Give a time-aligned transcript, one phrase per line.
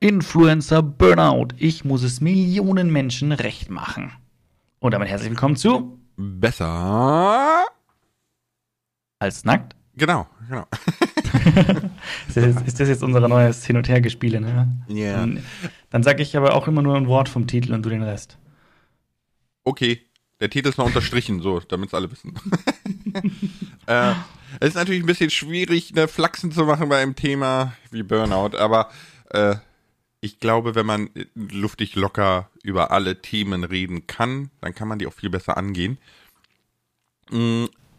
[0.00, 1.48] Influencer Burnout.
[1.56, 4.12] Ich muss es Millionen Menschen recht machen.
[4.78, 7.66] Und damit herzlich willkommen zu Besser
[9.18, 9.74] als nackt.
[9.96, 10.66] Genau, genau.
[12.28, 14.68] ist, das jetzt, ist, das jetzt, unser neues Hin- und Hergespiele, ne?
[14.86, 14.94] Ja.
[14.94, 15.16] Yeah.
[15.18, 15.42] Dann,
[15.90, 18.38] dann sage ich aber auch immer nur ein Wort vom Titel und du den Rest.
[19.64, 20.02] Okay.
[20.40, 22.34] Der Titel ist mal unterstrichen, so, damit es alle wissen.
[23.86, 24.12] äh,
[24.60, 28.56] es ist natürlich ein bisschen schwierig, eine Flachsen zu machen bei einem Thema wie Burnout,
[28.56, 28.90] aber
[29.30, 29.56] äh,
[30.20, 35.06] ich glaube, wenn man luftig locker über alle Themen reden kann, dann kann man die
[35.06, 35.98] auch viel besser angehen.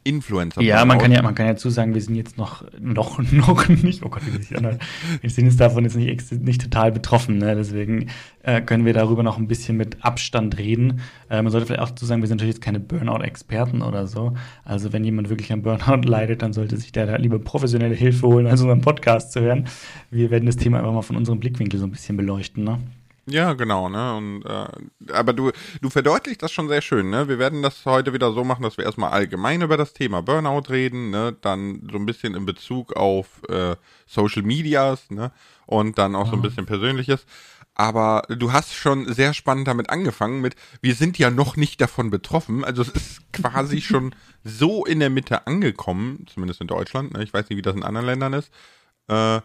[0.04, 0.62] Influencer.
[0.62, 4.04] Ja, man kann ja, man kann ja zusagen, wir sind jetzt noch, noch, noch nicht,
[4.04, 4.82] oh Gott, wie sich anhört.
[5.22, 7.56] Wir sind jetzt davon jetzt nicht, nicht total betroffen, ne?
[7.56, 8.08] deswegen
[8.44, 11.02] äh, können wir darüber noch ein bisschen mit Abstand reden.
[11.30, 14.34] Äh, man sollte vielleicht auch zusagen, wir sind natürlich jetzt keine Burnout-Experten oder so.
[14.64, 18.28] Also wenn jemand wirklich an Burnout leidet, dann sollte sich der da lieber professionelle Hilfe
[18.28, 19.68] holen, als unseren Podcast zu hören.
[20.12, 22.80] Wir werden das Thema einfach mal von unserem Blickwinkel so ein bisschen beleuchten, ne?
[23.30, 24.16] Ja, genau, ne?
[24.16, 27.28] Und äh, aber du, du verdeutlichst das schon sehr schön, ne?
[27.28, 30.70] Wir werden das heute wieder so machen, dass wir erstmal allgemein über das Thema Burnout
[30.70, 31.36] reden, ne?
[31.42, 33.76] Dann so ein bisschen in Bezug auf äh,
[34.08, 35.32] Social Medias, ne?
[35.66, 37.26] Und dann auch so ein bisschen Persönliches.
[37.76, 42.10] Aber du hast schon sehr spannend damit angefangen mit, wir sind ja noch nicht davon
[42.10, 42.66] betroffen.
[42.66, 44.14] Also es ist quasi schon
[44.44, 47.14] so in der Mitte angekommen, zumindest in Deutschland.
[47.14, 47.24] Ne?
[47.24, 48.52] Ich weiß nicht, wie das in anderen Ländern ist.
[49.08, 49.40] Äh,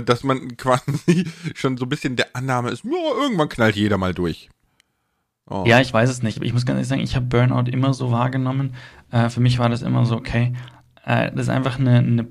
[0.00, 4.14] dass man quasi schon so ein bisschen der Annahme ist, ja, irgendwann knallt jeder mal
[4.14, 4.48] durch.
[5.48, 5.64] Oh.
[5.66, 6.42] Ja, ich weiß es nicht.
[6.42, 8.74] Ich muss ganz ehrlich sagen, ich habe Burnout immer so wahrgenommen.
[9.10, 10.54] Äh, für mich war das immer so, okay,
[11.04, 12.26] äh, das ist einfach eine, eine,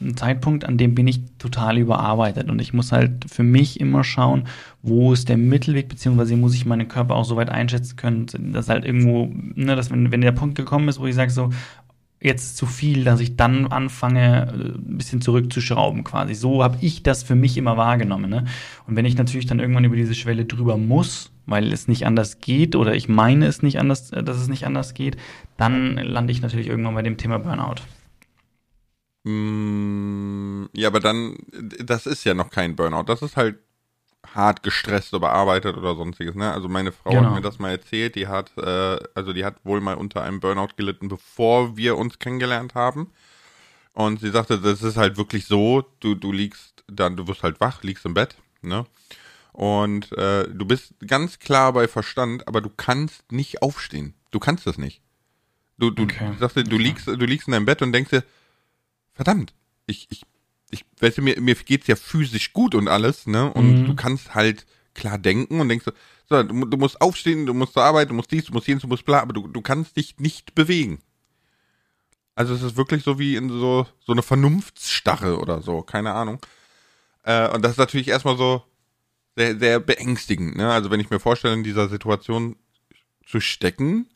[0.00, 2.50] ein Zeitpunkt, an dem bin ich total überarbeitet.
[2.50, 4.48] Und ich muss halt für mich immer schauen,
[4.82, 8.68] wo ist der Mittelweg, beziehungsweise muss ich meinen Körper auch so weit einschätzen können, dass
[8.68, 11.50] halt irgendwo, ne, dass wenn, wenn der Punkt gekommen ist, wo ich sage so,
[12.20, 16.34] jetzt zu viel, dass ich dann anfange, äh, ein bisschen zurückzuschrauben quasi.
[16.34, 18.30] So habe ich das für mich immer wahrgenommen.
[18.30, 18.44] Ne?
[18.86, 22.40] Und wenn ich natürlich dann irgendwann über diese Schwelle drüber muss, weil es nicht anders
[22.40, 25.16] geht oder ich meine es nicht anders, äh, dass es nicht anders geht,
[25.56, 27.82] dann lande ich natürlich irgendwann bei dem Thema Burnout.
[29.24, 31.36] Mm, ja, aber dann,
[31.84, 33.04] das ist ja noch kein Burnout.
[33.04, 33.58] Das ist halt
[34.34, 36.34] hart gestresst oder bearbeitet oder sonstiges.
[36.34, 36.52] Ne?
[36.52, 37.24] Also meine Frau genau.
[37.24, 38.14] hat mir das mal erzählt.
[38.14, 42.18] Die hat, äh, also die hat wohl mal unter einem Burnout gelitten, bevor wir uns
[42.18, 43.12] kennengelernt haben.
[43.92, 47.60] Und sie sagte, das ist halt wirklich so, du, du liegst dann, du wirst halt
[47.60, 48.84] wach, liegst im Bett, ne?
[49.52, 54.12] Und äh, du bist ganz klar bei Verstand, aber du kannst nicht aufstehen.
[54.30, 55.00] Du kannst das nicht.
[55.78, 56.34] Du, du okay.
[56.38, 58.24] sagst, du liegst, du liegst in deinem Bett und denkst dir,
[59.14, 59.54] verdammt,
[59.86, 60.26] ich, ich
[60.70, 63.52] ich weißt du, mir, mir geht's ja physisch gut und alles, ne?
[63.52, 63.86] Und mhm.
[63.86, 65.92] du kannst halt klar denken und denkst so,
[66.28, 68.82] so du, du, musst aufstehen, du musst zur Arbeit, du musst dies, du musst jenes,
[68.82, 71.00] du musst bla, aber du, du kannst dich nicht bewegen.
[72.34, 76.40] Also es ist wirklich so wie in so, so eine Vernunftsstarre oder so, keine Ahnung.
[77.22, 78.62] Äh, und das ist natürlich erstmal so
[79.36, 80.72] sehr, sehr beängstigend, ne?
[80.72, 82.56] Also wenn ich mir vorstelle, in dieser Situation
[83.26, 84.08] zu stecken,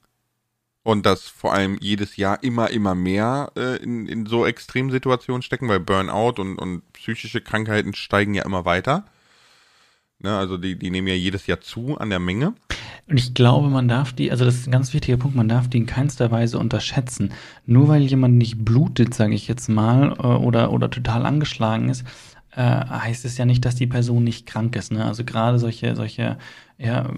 [0.83, 5.69] und dass vor allem jedes Jahr immer, immer mehr äh, in, in so Extremsituationen stecken,
[5.69, 9.05] weil Burnout und, und psychische Krankheiten steigen ja immer weiter.
[10.23, 12.55] Ne, also die, die nehmen ja jedes Jahr zu an der Menge.
[13.09, 15.69] Und ich glaube, man darf die, also das ist ein ganz wichtiger Punkt, man darf
[15.69, 17.33] die in keinster Weise unterschätzen.
[17.67, 22.05] Nur weil jemand nicht blutet, sage ich jetzt mal, äh, oder, oder total angeschlagen ist,
[22.53, 24.93] äh, heißt es ja nicht, dass die Person nicht krank ist.
[24.93, 25.05] Ne?
[25.05, 26.38] Also gerade solche, solche
[26.78, 27.11] ja,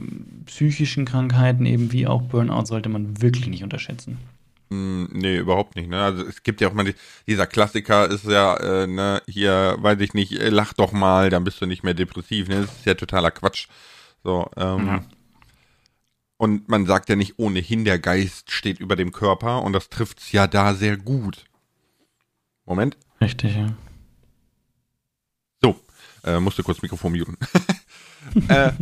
[0.47, 4.19] psychischen Krankheiten, eben wie auch Burnout, sollte man wirklich nicht unterschätzen.
[4.71, 5.89] Mm, nee, überhaupt nicht.
[5.89, 6.03] Ne?
[6.03, 6.95] Also es gibt ja auch mal die,
[7.27, 11.45] dieser Klassiker ist ja, äh, ne, hier, weiß ich nicht, äh, lach doch mal, dann
[11.45, 12.49] bist du nicht mehr depressiv.
[12.49, 12.63] Ne?
[12.63, 13.69] Das ist ja totaler Quatsch.
[14.25, 15.05] So, ähm, ja.
[16.37, 20.33] Und man sagt ja nicht ohnehin, der Geist steht über dem Körper und das trifft's
[20.33, 21.45] ja da sehr gut.
[22.65, 22.97] Moment.
[23.21, 23.77] Richtig, ja.
[26.25, 27.37] Äh, musste kurz Mikrofon muten.
[28.49, 28.73] äh,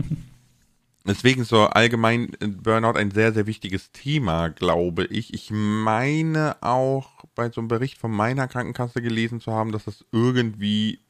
[1.07, 5.33] Deswegen so allgemein äh, Burnout ein sehr, sehr wichtiges Thema, glaube ich.
[5.33, 10.05] Ich meine auch bei so einem Bericht von meiner Krankenkasse gelesen zu haben, dass das
[10.13, 11.01] irgendwie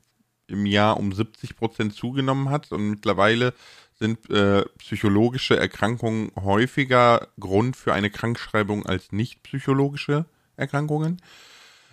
[0.47, 3.53] im Jahr um 70 Prozent zugenommen hat und mittlerweile
[3.99, 10.25] sind äh, psychologische Erkrankungen häufiger Grund für eine Krankschreibung als nicht psychologische
[10.57, 11.21] Erkrankungen.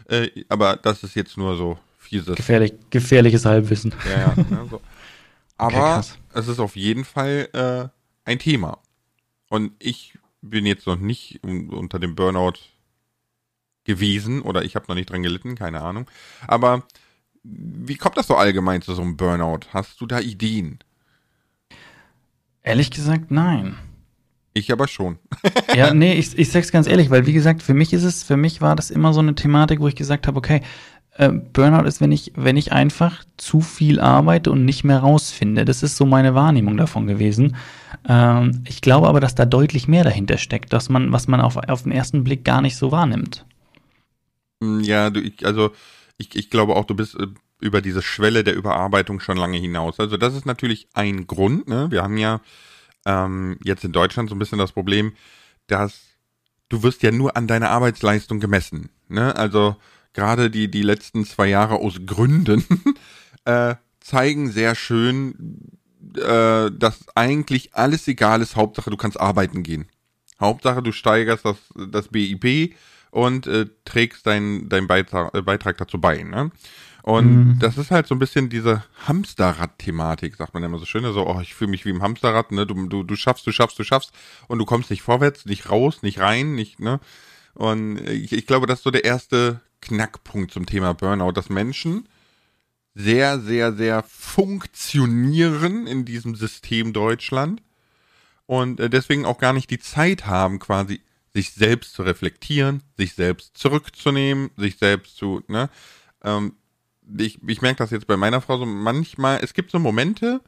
[0.07, 2.35] Äh, aber das ist jetzt nur so fieses.
[2.35, 3.93] Gefährlich, gefährliches Halbwissen.
[4.05, 4.35] Ja, ja.
[4.49, 4.81] Ne, so.
[5.57, 8.79] Aber okay, es ist auf jeden Fall äh, ein Thema.
[9.49, 12.59] Und ich bin jetzt noch nicht unter dem Burnout
[13.83, 16.09] gewesen oder ich habe noch nicht dran gelitten, keine Ahnung.
[16.45, 16.83] Aber
[17.43, 19.61] wie kommt das so allgemein zu so einem Burnout?
[19.73, 20.79] Hast du da Ideen?
[22.61, 23.77] Ehrlich gesagt, nein.
[24.53, 25.19] Ich aber schon.
[25.75, 28.37] ja, nee, ich, ich sag's ganz ehrlich, weil wie gesagt, für mich ist es, für
[28.37, 30.61] mich war das immer so eine Thematik, wo ich gesagt habe, okay,
[31.17, 35.65] äh, Burnout ist, wenn ich, wenn ich einfach zu viel arbeite und nicht mehr rausfinde.
[35.65, 37.55] Das ist so meine Wahrnehmung davon gewesen.
[38.07, 41.57] Ähm, ich glaube aber, dass da deutlich mehr dahinter steckt, dass man, was man auf,
[41.57, 43.45] auf den ersten Blick gar nicht so wahrnimmt.
[44.61, 45.71] Hm, ja, du, ich, also
[46.17, 47.27] ich, ich glaube auch, du bist äh,
[47.59, 49.99] über diese Schwelle der Überarbeitung schon lange hinaus.
[49.99, 51.67] Also das ist natürlich ein Grund.
[51.67, 51.87] Ne?
[51.89, 52.41] Wir haben ja
[53.05, 55.13] ähm, jetzt in Deutschland so ein bisschen das Problem,
[55.65, 55.99] dass
[56.69, 58.89] du wirst ja nur an deiner Arbeitsleistung gemessen.
[59.07, 59.35] Ne?
[59.35, 59.75] Also
[60.13, 62.63] gerade die, die letzten zwei Jahre aus Gründen
[63.45, 65.69] äh, zeigen sehr schön,
[66.15, 68.55] äh, dass eigentlich alles egal ist.
[68.55, 69.87] Hauptsache, du kannst arbeiten gehen.
[70.39, 72.75] Hauptsache, du steigerst das, das BIP
[73.11, 76.23] und äh, trägst deinen dein Beitrag, äh, Beitrag dazu bei.
[76.23, 76.51] Ne?
[77.07, 77.59] Und mhm.
[77.59, 81.03] das ist halt so ein bisschen diese Hamsterrad-Thematik, sagt man immer so schön.
[81.13, 82.65] So, oh, ich fühle mich wie im Hamsterrad, ne?
[82.65, 84.11] Du, du, du schaffst, du schaffst, du schaffst
[84.47, 86.99] und du kommst nicht vorwärts, nicht raus, nicht rein, nicht, ne?
[87.53, 92.07] Und ich, ich glaube, das ist so der erste Knackpunkt zum Thema Burnout, dass Menschen
[92.93, 97.61] sehr, sehr, sehr funktionieren in diesem System Deutschland
[98.47, 101.01] und äh, deswegen auch gar nicht die Zeit haben, quasi
[101.33, 105.69] sich selbst zu reflektieren, sich selbst zurückzunehmen, sich selbst zu, ne?
[106.23, 106.53] Ähm,
[107.17, 110.41] ich, ich merke das jetzt bei meiner Frau so manchmal, es gibt so Momente,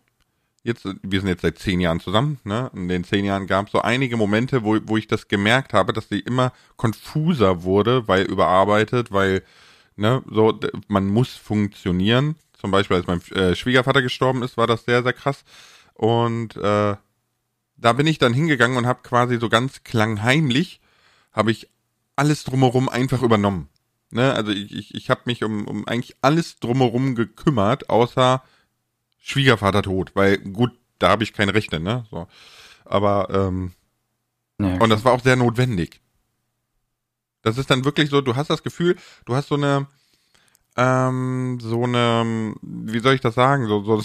[0.64, 2.70] jetzt, wir sind jetzt seit zehn Jahren zusammen, ne?
[2.74, 5.94] In den zehn Jahren gab es so einige Momente, wo, wo ich das gemerkt habe,
[5.94, 9.44] dass sie immer konfuser wurde, weil überarbeitet, weil,
[9.96, 12.36] ne, so, man muss funktionieren.
[12.60, 15.44] Zum Beispiel, als mein äh, Schwiegervater gestorben ist, war das sehr, sehr krass.
[15.94, 16.96] Und äh,
[17.78, 20.82] da bin ich dann hingegangen und habe quasi so ganz klangheimlich,
[21.32, 21.70] habe ich
[22.16, 23.70] alles drumherum einfach übernommen.
[24.12, 24.34] Ne?
[24.34, 28.44] Also ich, ich, ich habe mich um, um eigentlich alles drumherum gekümmert, außer
[29.20, 32.06] Schwiegervater tot, weil gut, da habe ich keine Rechte, ne?
[32.10, 32.28] So.
[32.86, 33.74] Aber ähm,
[34.60, 36.02] ja, und das war auch sehr notwendig.
[37.42, 39.88] Das ist dann wirklich so, du hast das Gefühl, du hast so eine
[40.76, 44.04] ähm, so eine, wie soll ich das sagen, so, so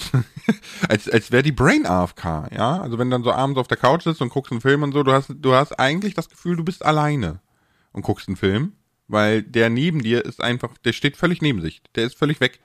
[0.89, 2.81] als, als wäre die Brain AFK, ja?
[2.81, 4.93] Also wenn du dann so abends auf der Couch sitzt und guckst einen Film und
[4.93, 7.41] so, du hast, du hast eigentlich das Gefühl, du bist alleine
[7.93, 8.73] und guckst einen Film
[9.09, 11.83] weil der neben dir ist einfach, der steht völlig neben sich.
[11.95, 12.61] Der ist völlig weg.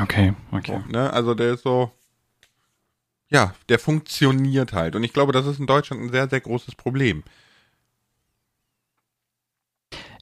[0.00, 0.80] Okay, okay.
[0.86, 1.12] So, ne?
[1.12, 1.90] Also der ist so,
[3.30, 4.96] ja, der funktioniert halt.
[4.96, 7.22] Und ich glaube, das ist in Deutschland ein sehr, sehr großes Problem.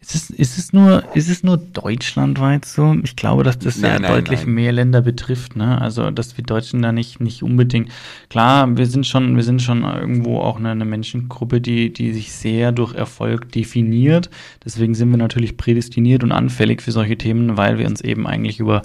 [0.01, 2.95] Ist es, ist es nur, ist es nur deutschlandweit so?
[3.03, 4.55] Ich glaube, dass das nein, ja nein, deutlich nein.
[4.55, 5.81] mehr Länder betrifft, ne?
[5.81, 7.91] Also, dass wir Deutschen da nicht, nicht unbedingt,
[8.29, 12.33] klar, wir sind schon, wir sind schon irgendwo auch eine, eine Menschengruppe, die, die sich
[12.33, 14.31] sehr durch Erfolg definiert.
[14.65, 18.61] Deswegen sind wir natürlich prädestiniert und anfällig für solche Themen, weil wir uns eben eigentlich
[18.61, 18.83] über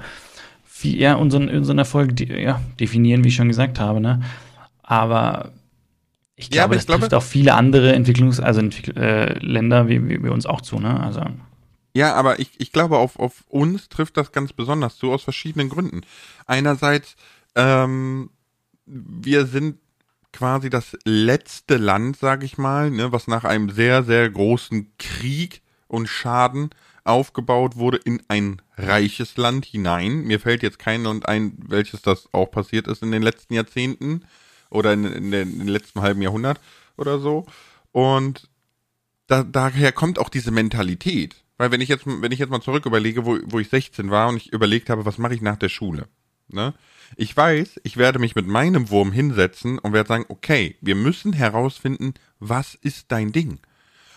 [0.83, 4.21] wie, ja, unseren, unseren Erfolg ja, definieren, wie ich schon gesagt habe, ne?
[4.83, 5.51] Aber
[6.35, 10.09] ich glaube, ja, das ich trifft auch viele andere Entwicklungs-, also Entwickl äh, Länder wie,
[10.09, 10.99] wie, wie uns auch zu, ne?
[10.99, 11.21] Also.
[11.93, 15.69] Ja, aber ich, ich glaube, auf, auf uns trifft das ganz besonders zu, aus verschiedenen
[15.69, 16.01] Gründen.
[16.47, 17.15] Einerseits,
[17.55, 18.31] ähm,
[18.85, 19.77] wir sind
[20.33, 25.61] quasi das letzte Land, sag ich mal, ne, was nach einem sehr, sehr großen Krieg
[25.87, 26.69] und Schaden
[27.03, 30.23] aufgebaut wurde in ein reiches Land hinein.
[30.23, 34.25] Mir fällt jetzt kein Land ein, welches das auch passiert ist in den letzten Jahrzehnten
[34.69, 36.59] oder in, in, den, in den letzten halben Jahrhundert
[36.97, 37.45] oder so.
[37.91, 38.49] Und
[39.27, 41.35] da, daher kommt auch diese Mentalität.
[41.57, 44.29] Weil wenn ich jetzt, wenn ich jetzt mal zurück überlege, wo, wo ich 16 war
[44.29, 46.07] und ich überlegt habe, was mache ich nach der Schule?
[46.47, 46.73] Ne?
[47.17, 51.33] Ich weiß, ich werde mich mit meinem Wurm hinsetzen und werde sagen, okay, wir müssen
[51.33, 53.59] herausfinden, was ist dein Ding?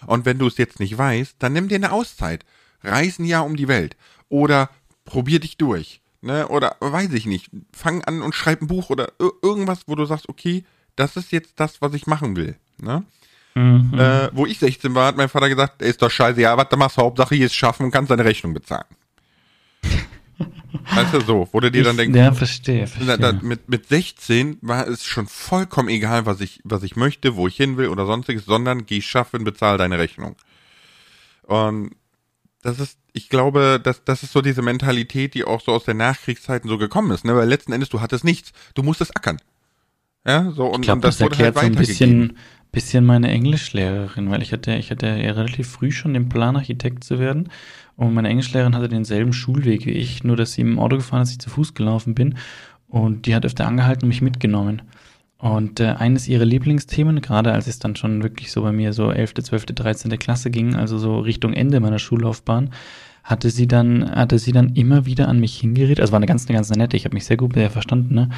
[0.06, 2.44] Und wenn du es jetzt nicht weißt, dann nimm dir eine Auszeit.
[2.84, 3.96] Reis ein Jahr um die Welt.
[4.28, 4.70] Oder
[5.04, 6.48] probier dich durch ne?
[6.48, 7.50] Oder weiß ich nicht.
[7.72, 9.12] Fang an und schreib ein Buch oder
[9.42, 10.64] irgendwas, wo du sagst, okay,
[10.96, 12.56] das ist jetzt das, was ich machen will.
[12.80, 13.04] Ne?
[13.54, 13.94] Mhm.
[13.98, 16.76] Äh, wo ich 16 war, hat mein Vater gesagt, ist doch scheiße, ja, was du
[16.76, 18.86] machst, Hauptsache hier ist schaffen und kannst deine Rechnung bezahlen.
[20.94, 23.16] weißt du, so, wo du dir ich, dann denkst, ja, verstehe, verstehe.
[23.16, 27.36] Da, da, mit, mit 16 war es schon vollkommen egal, was ich, was ich möchte,
[27.36, 30.34] wo ich hin will oder sonstiges, sondern geh schaffen, bezahl deine Rechnung.
[31.42, 31.94] Und
[32.64, 35.94] das ist, ich glaube, das, das ist so diese Mentalität, die auch so aus der
[35.94, 37.36] Nachkriegszeiten so gekommen ist, ne?
[37.36, 38.52] Weil letzten Endes, du hattest nichts.
[38.74, 39.38] Du musstest ackern.
[40.26, 42.38] Ja, so, und, ich glaub, und das, das erklärt halt so ein bisschen,
[42.72, 47.04] bisschen meine Englischlehrerin, weil ich hatte, ich hatte ja relativ früh schon den Plan, Architekt
[47.04, 47.50] zu werden.
[47.96, 51.32] Und meine Englischlehrerin hatte denselben Schulweg wie ich, nur dass sie im Auto gefahren ist,
[51.32, 52.36] ich zu Fuß gelaufen bin.
[52.88, 54.82] Und die hat öfter angehalten und mich mitgenommen.
[55.38, 59.10] Und äh, eines ihrer Lieblingsthemen, gerade als es dann schon wirklich so bei mir so
[59.10, 60.18] 11., 12., 13.
[60.18, 62.70] Klasse ging, also so Richtung Ende meiner Schullaufbahn,
[63.24, 66.46] hatte sie dann, hatte sie dann immer wieder an mich hingeredet, also war eine ganz,
[66.46, 68.28] eine ganz nette, ich habe mich sehr gut mit ihr verstanden, ne?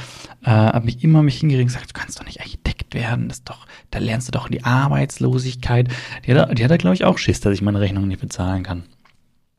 [0.43, 3.43] Äh, habe mich immer mich hingeredet und gesagt, du kannst doch nicht Architekt werden, das
[3.43, 5.89] doch, da lernst du doch die Arbeitslosigkeit.
[6.25, 8.63] Die hat, die hat da, glaube ich, auch Schiss, dass ich meine Rechnung nicht bezahlen
[8.63, 8.85] kann.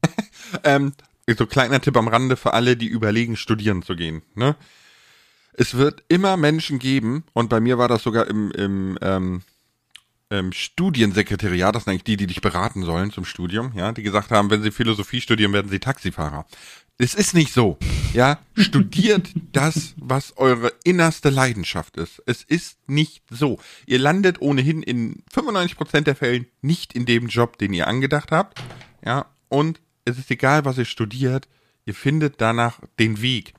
[0.63, 0.93] ähm,
[1.37, 4.21] so kleiner Tipp am Rande für alle, die überlegen, studieren zu gehen.
[4.33, 4.55] Ne?
[5.59, 9.41] Es wird immer Menschen geben, und bei mir war das sogar im, im ähm,
[10.29, 14.29] ähm, Studiensekretariat, das sind eigentlich die, die dich beraten sollen zum Studium, ja, die gesagt
[14.29, 16.45] haben, wenn sie Philosophie studieren, werden sie Taxifahrer.
[16.99, 17.79] Es ist nicht so.
[18.13, 22.21] Ja, studiert das, was eure innerste Leidenschaft ist.
[22.27, 23.59] Es ist nicht so.
[23.87, 28.61] Ihr landet ohnehin in 95% der Fällen nicht in dem Job, den ihr angedacht habt.
[29.03, 31.47] Ja, und es ist egal, was ihr studiert.
[31.85, 33.53] Ihr findet danach den Weg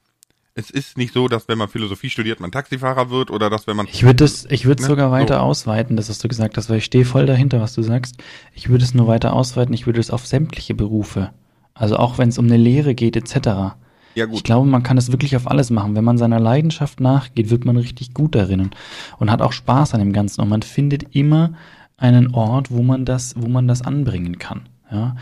[0.59, 3.77] es ist nicht so, dass wenn man Philosophie studiert, man Taxifahrer wird oder dass wenn
[3.77, 3.87] man.
[3.87, 4.89] Ich würde es, ich würde ne?
[4.89, 5.41] sogar weiter so.
[5.43, 8.17] ausweiten, das hast du gesagt hast, weil ich stehe voll dahinter, was du sagst.
[8.55, 11.31] Ich würde es nur weiter ausweiten, ich würde es auf sämtliche Berufe.
[11.75, 13.77] Also auch wenn es um eine Lehre geht, etc.
[14.17, 14.35] Ja, gut.
[14.35, 15.95] Ich glaube, man kann es wirklich auf alles machen.
[15.95, 18.77] Wenn man seiner Leidenschaft nachgeht, wird man richtig gut darin und,
[19.19, 20.41] und hat auch Spaß an dem Ganzen.
[20.41, 21.53] Und man findet immer
[21.97, 24.63] einen Ort, wo man das, wo man das anbringen kann.
[24.91, 25.15] Ja,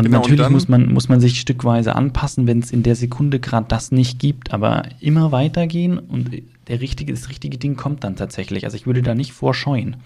[0.00, 2.96] und genau, natürlich und muss, man, muss man sich stückweise anpassen, wenn es in der
[2.96, 8.04] Sekunde gerade das nicht gibt, aber immer weitergehen und der richtige, das richtige Ding kommt
[8.04, 8.64] dann tatsächlich.
[8.64, 9.96] Also ich würde da nicht vorscheuen.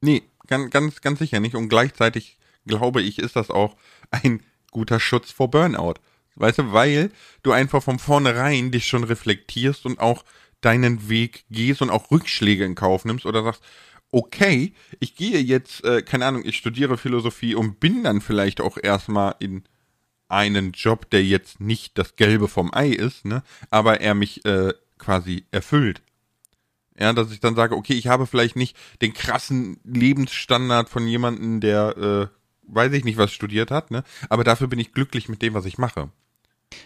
[0.00, 1.54] Nee, ganz, ganz, ganz sicher nicht.
[1.54, 2.36] Und gleichzeitig
[2.66, 3.76] glaube ich, ist das auch
[4.10, 5.94] ein guter Schutz vor Burnout.
[6.34, 7.10] Weißt du, weil
[7.42, 10.24] du einfach von vornherein dich schon reflektierst und auch
[10.60, 13.62] deinen Weg gehst und auch Rückschläge in Kauf nimmst oder sagst,
[14.10, 18.78] okay, ich gehe jetzt, äh, keine Ahnung, ich studiere Philosophie und bin dann vielleicht auch
[18.82, 19.64] erstmal in
[20.28, 24.74] einen Job, der jetzt nicht das Gelbe vom Ei ist, ne, aber er mich äh,
[24.98, 26.02] quasi erfüllt.
[26.98, 31.60] Ja, dass ich dann sage, okay, ich habe vielleicht nicht den krassen Lebensstandard von jemandem,
[31.60, 32.26] der, äh,
[32.62, 35.66] weiß ich nicht, was studiert hat, ne, aber dafür bin ich glücklich mit dem, was
[35.66, 36.10] ich mache.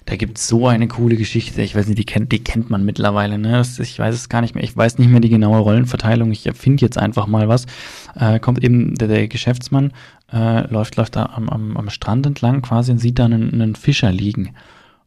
[0.06, 1.62] Da gibt es so eine coole Geschichte.
[1.62, 3.38] Ich weiß nicht, die kennt, die kennt man mittlerweile.
[3.38, 3.62] Ne?
[3.78, 4.64] Ich weiß es gar nicht mehr.
[4.64, 6.32] Ich weiß nicht mehr die genaue Rollenverteilung.
[6.32, 7.66] Ich erfinde jetzt einfach mal was.
[8.14, 9.92] Äh, kommt eben der, der Geschäftsmann,
[10.32, 13.76] äh, läuft, läuft da am, am, am Strand entlang quasi und sieht da einen, einen
[13.76, 14.54] Fischer liegen.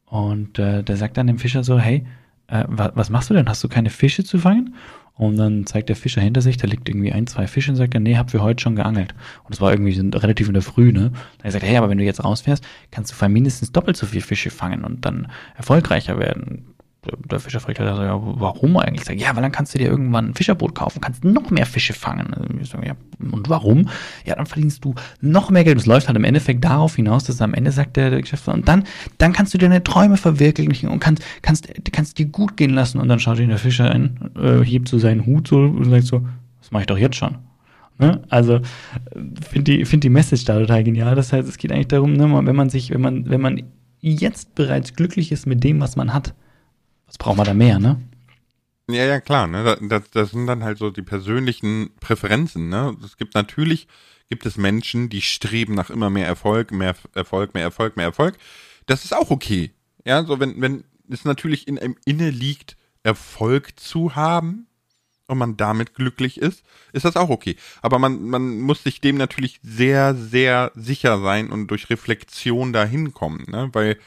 [0.05, 2.05] Und äh, der sagt dann dem Fischer so, hey,
[2.47, 3.49] äh, was machst du denn?
[3.49, 4.75] Hast du keine Fische zu fangen?
[5.15, 7.93] Und dann zeigt der Fischer hinter sich, da liegt irgendwie ein, zwei Fische und sagt
[7.93, 9.13] er, nee, hab wir heute schon geangelt.
[9.43, 11.11] Und es war irgendwie relativ in der Früh, ne?
[11.39, 14.21] Dann sagt er, hey, aber wenn du jetzt rausfährst, kannst du mindestens doppelt so viel
[14.21, 16.73] Fische fangen und dann erfolgreicher werden
[17.29, 19.05] der Fischer fragt halt, ja, warum eigentlich?
[19.05, 21.93] Sag, ja, weil dann kannst du dir irgendwann ein Fischerboot kaufen, kannst noch mehr Fische
[21.93, 22.59] fangen.
[22.61, 23.89] Ich sag, ja, und warum?
[24.25, 25.77] Ja, dann verdienst du noch mehr Geld.
[25.77, 28.67] Es läuft halt im Endeffekt darauf hinaus, dass am Ende sagt der, der Geschäftsführer, und
[28.67, 28.83] dann,
[29.17, 32.99] dann kannst du deine Träume verwirklichen und kannst, kannst, kannst dir gut gehen lassen.
[32.99, 36.05] Und dann schaut ihn der Fischer ein, äh, hebt so seinen Hut so und sagt
[36.05, 36.25] so,
[36.61, 37.37] das mache ich doch jetzt schon.
[37.99, 38.21] Ne?
[38.29, 38.61] Also
[39.49, 41.15] finde die, find die Message da total genial.
[41.15, 43.61] Das heißt, es geht eigentlich darum, ne, wenn man sich, wenn man, wenn man
[43.99, 46.33] jetzt bereits glücklich ist mit dem, was man hat,
[47.13, 48.01] was braucht man da mehr, ne?
[48.89, 49.77] Ja, ja, klar, ne?
[49.81, 52.97] Das, das sind dann halt so die persönlichen Präferenzen, ne?
[53.05, 53.87] Es gibt natürlich,
[54.29, 58.35] gibt es Menschen, die streben nach immer mehr Erfolg, mehr Erfolg, mehr Erfolg, mehr Erfolg.
[58.87, 59.71] Das ist auch okay.
[60.05, 64.65] Ja, so wenn, wenn es natürlich in einem Inne liegt, Erfolg zu haben
[65.27, 67.57] und man damit glücklich ist, ist das auch okay.
[67.83, 73.13] Aber man, man muss sich dem natürlich sehr, sehr sicher sein und durch Reflexion dahin
[73.13, 73.69] kommen, ne?
[73.71, 73.99] Weil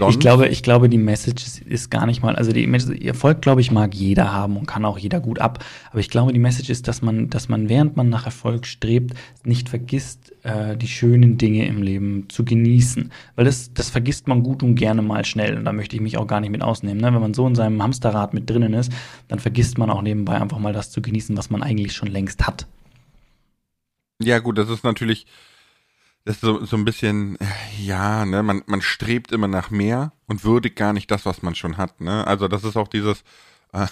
[0.00, 0.14] Sonst?
[0.14, 3.42] Ich glaube, ich glaube, die Message ist, ist gar nicht mal, also die Message, Erfolg,
[3.42, 5.64] glaube ich, mag jeder haben und kann auch jeder gut ab.
[5.90, 9.14] Aber ich glaube, die Message ist, dass man, dass man, während man nach Erfolg strebt,
[9.42, 13.10] nicht vergisst, äh, die schönen Dinge im Leben zu genießen.
[13.34, 15.58] Weil das, das vergisst man gut und gerne mal schnell.
[15.58, 17.00] Und da möchte ich mich auch gar nicht mit ausnehmen.
[17.00, 17.12] Ne?
[17.12, 18.92] Wenn man so in seinem Hamsterrad mit drinnen ist,
[19.26, 22.46] dann vergisst man auch nebenbei einfach mal das zu genießen, was man eigentlich schon längst
[22.46, 22.68] hat.
[24.22, 25.26] Ja, gut, das ist natürlich
[26.28, 27.38] das ist so, so ein bisschen,
[27.80, 31.54] ja, ne, man, man strebt immer nach mehr und würdigt gar nicht das, was man
[31.54, 32.26] schon hat, ne?
[32.26, 33.24] Also das ist auch dieses,
[33.72, 33.90] das,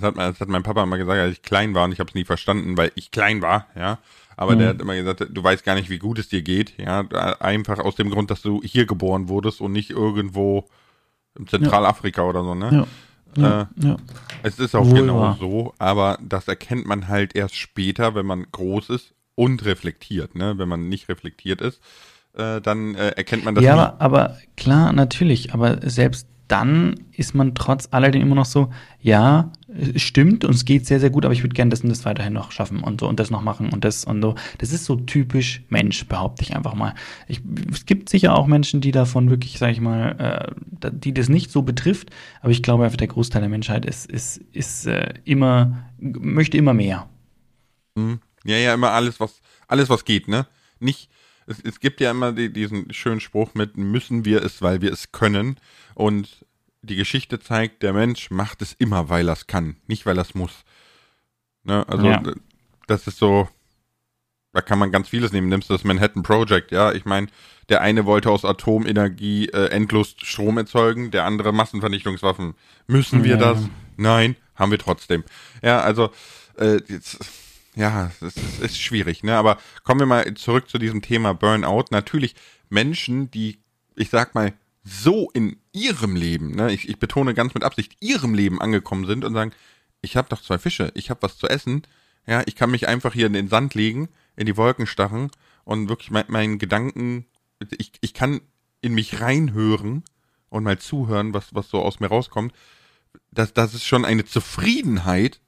[0.00, 2.14] hat, das hat mein Papa immer gesagt, als ich klein war und ich habe es
[2.14, 3.98] nie verstanden, weil ich klein war, ja.
[4.38, 4.58] Aber mhm.
[4.58, 7.00] der hat immer gesagt, du weißt gar nicht, wie gut es dir geht, ja.
[7.40, 10.70] Einfach aus dem Grund, dass du hier geboren wurdest und nicht irgendwo
[11.38, 12.28] in Zentralafrika ja.
[12.28, 12.86] oder so, ne?
[13.36, 13.60] Ja.
[13.60, 13.96] Äh, ja.
[14.42, 15.36] Es ist auch Wohl genau war.
[15.38, 20.34] so, aber das erkennt man halt erst später, wenn man groß ist und reflektiert.
[20.34, 20.58] Ne?
[20.58, 21.80] Wenn man nicht reflektiert ist,
[22.34, 23.64] äh, dann äh, erkennt man das.
[23.64, 25.54] Ja, aber, aber klar, natürlich.
[25.54, 30.64] Aber selbst dann ist man trotz alledem immer noch so, ja, es stimmt und es
[30.64, 33.00] geht sehr, sehr gut, aber ich würde gerne das und das weiterhin noch schaffen und
[33.00, 34.34] so und das noch machen und das und so.
[34.58, 36.94] Das ist so typisch Mensch, behaupte ich einfach mal.
[37.28, 37.40] Ich,
[37.72, 41.50] es gibt sicher auch Menschen, die davon wirklich, sag ich mal, äh, die das nicht
[41.50, 42.10] so betrifft,
[42.42, 46.74] aber ich glaube einfach, der Großteil der Menschheit ist, ist, ist äh, immer, möchte immer
[46.74, 47.08] mehr.
[47.94, 48.20] Mhm.
[48.44, 50.46] Ja, ja, immer alles, was, alles, was geht, ne?
[50.78, 51.10] Nicht,
[51.46, 54.92] es, es gibt ja immer die, diesen schönen Spruch mit, müssen wir es, weil wir
[54.92, 55.58] es können.
[55.94, 56.44] Und
[56.82, 60.22] die Geschichte zeigt, der Mensch macht es immer, weil er es kann, nicht weil er
[60.22, 60.64] es muss.
[61.64, 61.86] Ne?
[61.88, 62.22] Also, ja.
[62.86, 63.48] das ist so,
[64.52, 65.48] da kann man ganz vieles nehmen.
[65.48, 66.92] Nimmst du das Manhattan Project, ja?
[66.92, 67.26] Ich meine,
[67.68, 72.54] der eine wollte aus Atomenergie äh, endlos Strom erzeugen, der andere Massenvernichtungswaffen.
[72.86, 73.36] Müssen wir ja.
[73.36, 73.58] das?
[73.96, 75.24] Nein, haben wir trotzdem.
[75.62, 76.10] Ja, also
[76.58, 77.18] äh, jetzt,
[77.74, 79.36] ja, es ist, ist schwierig, ne?
[79.36, 81.86] Aber kommen wir mal zurück zu diesem Thema Burnout.
[81.90, 82.34] Natürlich
[82.68, 83.58] Menschen, die,
[83.96, 84.52] ich sag mal,
[84.84, 89.24] so in ihrem Leben, ne, ich, ich betone ganz mit Absicht, ihrem Leben angekommen sind
[89.24, 89.52] und sagen,
[90.02, 91.82] ich habe doch zwei Fische, ich habe was zu essen,
[92.26, 95.30] ja, ich kann mich einfach hier in den Sand legen, in die Wolken starren
[95.64, 97.26] und wirklich mein, meinen Gedanken,
[97.78, 98.42] ich, ich kann
[98.82, 100.04] in mich reinhören
[100.50, 102.52] und mal zuhören, was, was so aus mir rauskommt.
[103.30, 105.40] Das, das ist schon eine Zufriedenheit,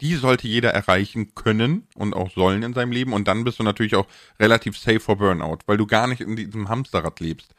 [0.00, 3.12] die sollte jeder erreichen können und auch sollen in seinem Leben.
[3.12, 4.06] Und dann bist du natürlich auch
[4.38, 7.54] relativ safe for Burnout, weil du gar nicht in diesem Hamsterrad lebst.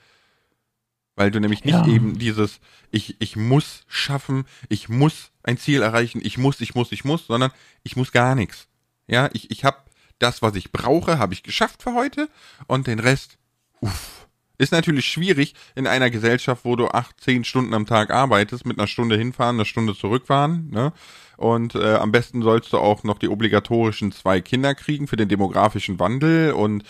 [1.15, 1.87] Weil du nämlich nicht ja.
[1.87, 6.91] eben dieses, ich, ich muss schaffen, ich muss ein Ziel erreichen, ich muss, ich muss,
[6.91, 7.51] ich muss, sondern
[7.83, 8.67] ich muss gar nichts.
[9.07, 9.77] Ja, ich, ich habe
[10.19, 12.29] das, was ich brauche, habe ich geschafft für heute
[12.67, 13.37] und den Rest,
[13.81, 14.20] uff.
[14.61, 18.77] Ist natürlich schwierig in einer Gesellschaft, wo du acht, zehn Stunden am Tag arbeitest, mit
[18.77, 20.93] einer Stunde hinfahren, einer Stunde zurückfahren, ne?
[21.37, 25.29] Und äh, am besten sollst du auch noch die obligatorischen zwei Kinder kriegen für den
[25.29, 26.83] demografischen Wandel und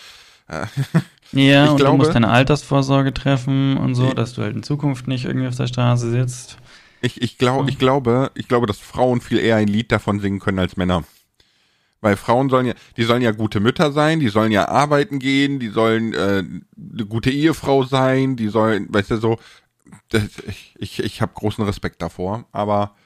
[0.48, 0.66] äh,
[1.32, 5.08] Ja, und glaube, du musst deine Altersvorsorge treffen und so, dass du halt in Zukunft
[5.08, 6.58] nicht irgendwie auf der Straße sitzt.
[7.00, 10.40] Ich, ich, glaub, ich glaube, ich glaube, dass Frauen viel eher ein Lied davon singen
[10.40, 11.04] können als Männer.
[12.02, 15.60] Weil Frauen sollen ja, die sollen ja gute Mütter sein, die sollen ja arbeiten gehen,
[15.60, 19.38] die sollen äh, eine gute Ehefrau sein, die sollen, weißt du so,
[20.08, 22.96] das, ich, ich, ich habe großen Respekt davor, aber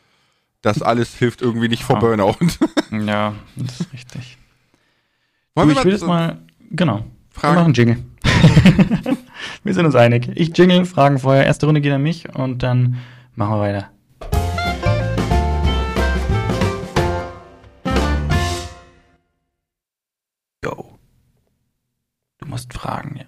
[0.62, 2.36] das alles hilft irgendwie nicht vor Burnout.
[2.90, 4.38] Ja, das ist richtig.
[5.54, 6.38] Wollen du, ich will jetzt mal,
[6.70, 7.04] genau.
[7.30, 7.54] Fragen?
[7.54, 7.98] Wir machen Jingle.
[9.64, 10.30] wir sind uns einig.
[10.36, 11.44] Ich jingle, Fragen vorher.
[11.44, 12.98] Erste Runde geht an mich und dann
[13.34, 13.90] machen wir weiter.
[20.66, 20.98] Go.
[22.38, 23.24] Du musst fragen, ja.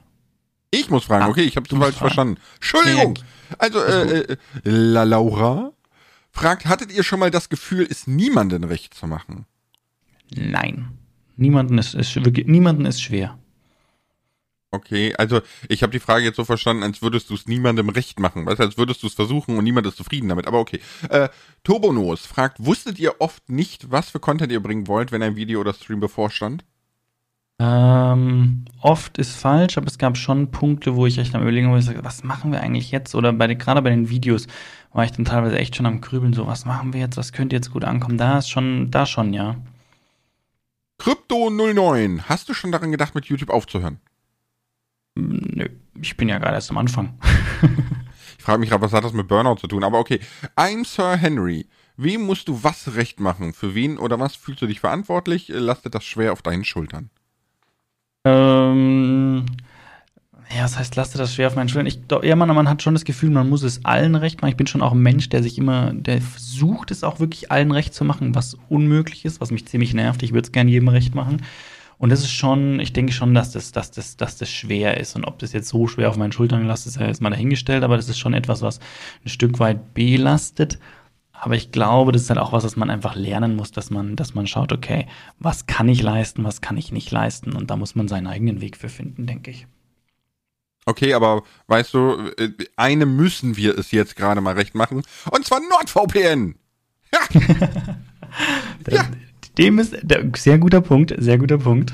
[0.71, 2.39] Ich muss fragen, ah, okay, ich habe es falsch verstanden.
[2.57, 3.19] Entschuldigung.
[3.59, 5.73] Also, äh, äh, La Laura
[6.31, 9.47] fragt, hattet ihr schon mal das Gefühl, es niemanden recht zu machen?
[10.35, 10.99] Nein.
[11.37, 13.39] Niemanden ist, ist wirklich, niemanden ist schwer.
[14.71, 18.21] Okay, also ich habe die Frage jetzt so verstanden, als würdest du es niemandem recht
[18.21, 18.45] machen.
[18.45, 20.47] Weißt du, als würdest du es versuchen und niemand ist zufrieden damit.
[20.47, 20.81] Aber okay.
[21.09, 21.31] Äh,
[21.63, 25.61] Turbonos fragt, wusstet ihr oft nicht, was für Content ihr bringen wollt, wenn ein Video
[25.61, 26.65] oder Stream bevorstand?
[27.61, 32.05] Ähm, oft ist falsch, aber es gab schon Punkte, wo ich echt am überlegen war,
[32.05, 33.17] was machen wir eigentlich jetzt?
[33.17, 34.47] Oder bei gerade bei den Videos
[34.93, 37.17] war ich dann teilweise echt schon am Grübeln, so, was machen wir jetzt?
[37.17, 38.17] Was könnte jetzt gut ankommen?
[38.17, 39.57] Da ist schon, da schon, ja.
[41.01, 43.99] Krypto09, hast du schon daran gedacht, mit YouTube aufzuhören?
[45.17, 45.69] Nö,
[46.01, 47.19] ich bin ja gerade erst am Anfang.
[48.39, 49.83] ich frage mich gerade, was hat das mit Burnout zu tun?
[49.83, 50.21] Aber okay,
[50.57, 51.67] I'm Sir Henry.
[51.97, 53.53] Wem musst du was recht machen?
[53.53, 55.49] Für wen oder was fühlst du dich verantwortlich?
[55.49, 57.11] Lastet das schwer auf deinen Schultern?
[58.29, 59.47] Ähm,
[60.55, 61.87] ja, das heißt, lasse das schwer auf meinen Schultern.
[61.87, 64.51] Ich, ja, man, man hat schon das Gefühl, man muss es allen recht machen.
[64.51, 67.71] Ich bin schon auch ein Mensch, der sich immer, der versucht, es auch wirklich allen
[67.71, 70.23] recht zu machen, was unmöglich ist, was mich ziemlich nervt.
[70.23, 71.43] Ich würde es gerne jedem recht machen.
[71.99, 75.17] Und das ist schon, ich denke schon, dass das, dass das, dass das schwer ist.
[75.17, 77.83] Und ob das jetzt so schwer auf meinen Schultern lasst, ist ja jetzt mal dahingestellt,
[77.83, 78.79] aber das ist schon etwas, was
[79.25, 80.79] ein Stück weit belastet.
[81.41, 84.17] Aber ich glaube, das ist halt auch was, was man einfach lernen muss, dass man,
[84.17, 85.07] dass man schaut, okay,
[85.39, 87.53] was kann ich leisten, was kann ich nicht leisten?
[87.53, 89.67] Und da muss man seinen eigenen Weg für finden, denke ich.
[90.85, 95.03] Okay, aber weißt du, äh, eine müssen wir es jetzt gerade mal recht machen.
[95.31, 96.57] Und zwar NordVPN.
[97.13, 97.41] Ja.
[98.91, 99.09] ja.
[99.59, 101.93] Dem ist der, sehr guter Punkt, sehr guter Punkt.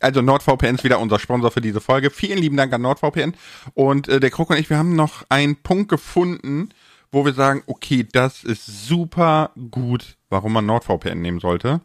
[0.00, 2.10] Also NordVPN ist wieder unser Sponsor für diese Folge.
[2.10, 3.34] Vielen lieben Dank an NordVPN.
[3.74, 6.70] Und äh, der Krug und ich, wir haben noch einen Punkt gefunden,
[7.12, 11.80] wo wir sagen, okay, das ist super gut, warum man NordVPN nehmen sollte.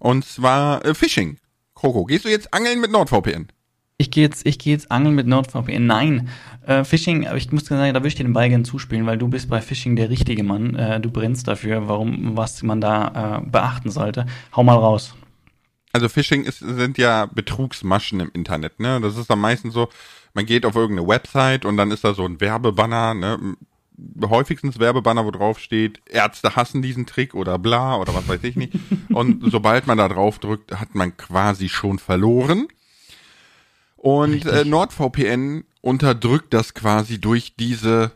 [0.00, 1.38] Und zwar äh, Phishing.
[1.74, 3.48] Kroko, gehst du jetzt angeln mit NordVPN?
[3.96, 5.86] Ich gehe jetzt, ich gehe jetzt angeln mit NordVPN.
[5.86, 6.28] Nein,
[6.66, 9.18] äh, Phishing, aber ich muss sagen, da würde ich dir den Ball gerne zuspielen, weil
[9.18, 10.74] du bist bei Phishing der richtige Mann.
[10.74, 14.26] Äh, du brennst dafür, warum, was man da äh, beachten sollte.
[14.54, 15.14] Hau mal raus.
[15.92, 19.00] Also Phishing ist, sind ja Betrugsmaschen im Internet, ne?
[19.00, 19.88] Das ist dann meistens so,
[20.32, 23.56] man geht auf irgendeine Website und dann ist da so ein Werbebanner, ne?
[24.24, 28.56] Häufigstens Werbebanner, wo drauf steht, Ärzte hassen diesen Trick oder bla oder was weiß ich
[28.56, 28.74] nicht.
[29.10, 32.68] Und sobald man da drauf drückt, hat man quasi schon verloren.
[33.96, 38.12] Und äh, NordVPN unterdrückt das quasi durch diese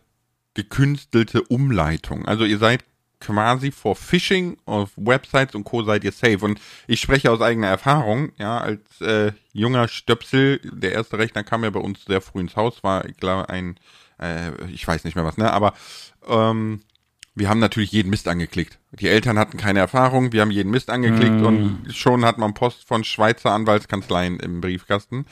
[0.55, 2.27] gekünstelte Umleitung.
[2.27, 2.85] Also ihr seid
[3.21, 5.83] quasi vor Phishing auf Websites und Co.
[5.83, 6.45] seid ihr safe.
[6.45, 11.65] Und ich spreche aus eigener Erfahrung, ja, als äh, junger Stöpsel, der erste Rechner kam
[11.65, 13.79] ja bei uns sehr früh ins Haus, war, ich glaube, ein
[14.21, 15.53] äh, ich weiß nicht mehr was, ne?
[15.53, 15.75] Aber
[16.27, 16.81] ähm,
[17.39, 18.79] wir haben natürlich jeden Mist angeklickt.
[18.93, 21.47] Die Eltern hatten keine Erfahrung, wir haben jeden Mist angeklickt mm.
[21.47, 25.27] und schon hat man Post von Schweizer Anwaltskanzleien im Briefkasten.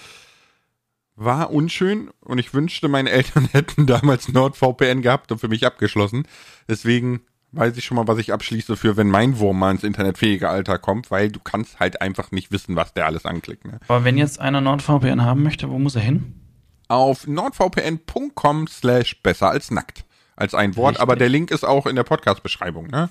[1.17, 6.29] War unschön und ich wünschte, meine Eltern hätten damals NordVPN gehabt und für mich abgeschlossen.
[6.69, 7.23] Deswegen
[7.53, 10.79] weiß ich schon mal, was ich abschließe für, wenn mein Wurm mal ins internetfähige Alter
[10.79, 13.65] kommt, weil du kannst halt einfach nicht wissen, was der alles anklickt.
[13.65, 13.81] Ne?
[13.89, 16.46] Aber wenn jetzt einer NordVPN haben möchte, wo muss er hin?
[16.89, 20.05] Auf nordvpn.com slash besser als nackt.
[20.37, 21.03] Als ein Wort, Richtig.
[21.03, 23.09] aber der Link ist auch in der Podcast-Beschreibung, ne?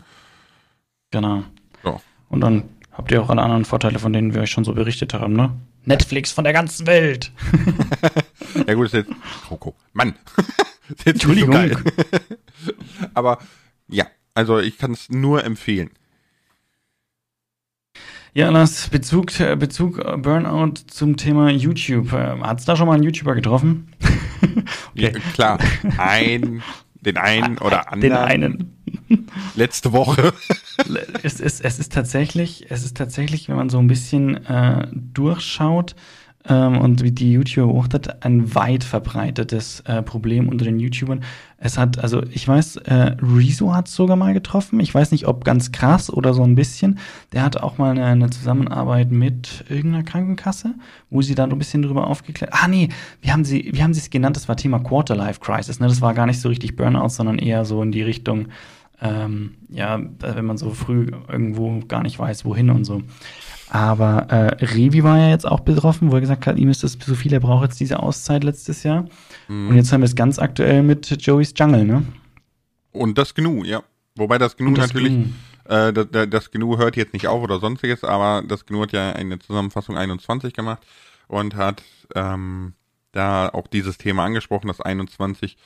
[1.12, 1.44] Genau.
[1.84, 2.00] So.
[2.30, 5.14] Und dann habt ihr auch alle anderen Vorteile, von denen wir euch schon so berichtet
[5.14, 5.52] haben, ne?
[5.84, 7.32] Netflix von der ganzen Welt.
[8.68, 9.12] ja gut, ist jetzt
[9.48, 9.76] Coco.
[9.94, 10.16] Mann.
[10.90, 11.56] ist jetzt Entschuldigung.
[13.14, 13.40] aber
[13.88, 15.92] ja, also ich kann es nur empfehlen.
[18.38, 22.12] Ja, Lars, Bezug, äh, Bezug äh, Burnout zum Thema YouTube.
[22.12, 23.88] Äh, Hat es da schon mal einen YouTuber getroffen?
[24.44, 24.64] okay.
[24.94, 25.58] ja, klar,
[25.98, 26.62] ein,
[26.96, 28.02] den einen oder anderen.
[28.02, 28.74] Den einen.
[29.56, 30.34] Letzte Woche.
[31.24, 35.96] es, ist, es ist tatsächlich, es ist tatsächlich, wenn man so ein bisschen äh, durchschaut,
[36.48, 41.22] ähm, und wie die YouTuber beobachtet, ein weit verbreitetes äh, Problem unter den YouTubern.
[41.58, 44.80] Es hat, also ich weiß, äh, Rezo hat es sogar mal getroffen.
[44.80, 47.00] Ich weiß nicht, ob ganz krass oder so ein bisschen.
[47.34, 50.76] Der hatte auch mal eine, eine Zusammenarbeit mit irgendeiner Krankenkasse,
[51.10, 52.54] wo sie dann ein bisschen drüber aufgeklärt.
[52.54, 52.90] Ah nee,
[53.22, 54.36] wie haben sie, wie haben sie es genannt?
[54.36, 55.80] Das war Thema Quarterlife Crisis.
[55.80, 55.88] Ne?
[55.88, 58.48] Das war gar nicht so richtig Burnout, sondern eher so in die Richtung.
[59.02, 63.02] Ähm, ja, wenn man so früh irgendwo gar nicht weiß, wohin und so.
[63.70, 67.00] Aber äh, Revi war ja jetzt auch betroffen, wo er gesagt hat, ihm ist das
[67.00, 69.06] zu viel, er braucht jetzt diese Auszeit letztes Jahr.
[69.48, 69.70] Mhm.
[69.70, 72.04] Und jetzt haben wir es ganz aktuell mit Joey's Jungle, ne?
[72.92, 73.84] Und das Gnu, ja.
[74.16, 75.26] Wobei das Gnu das natürlich, Gnu.
[75.66, 79.12] Äh, das, das Gnu hört jetzt nicht auf oder sonstiges, aber das Gnu hat ja
[79.12, 80.86] eine Zusammenfassung 21 gemacht
[81.28, 81.82] und hat
[82.14, 82.74] ähm,
[83.12, 85.58] da auch dieses Thema angesprochen, dass 21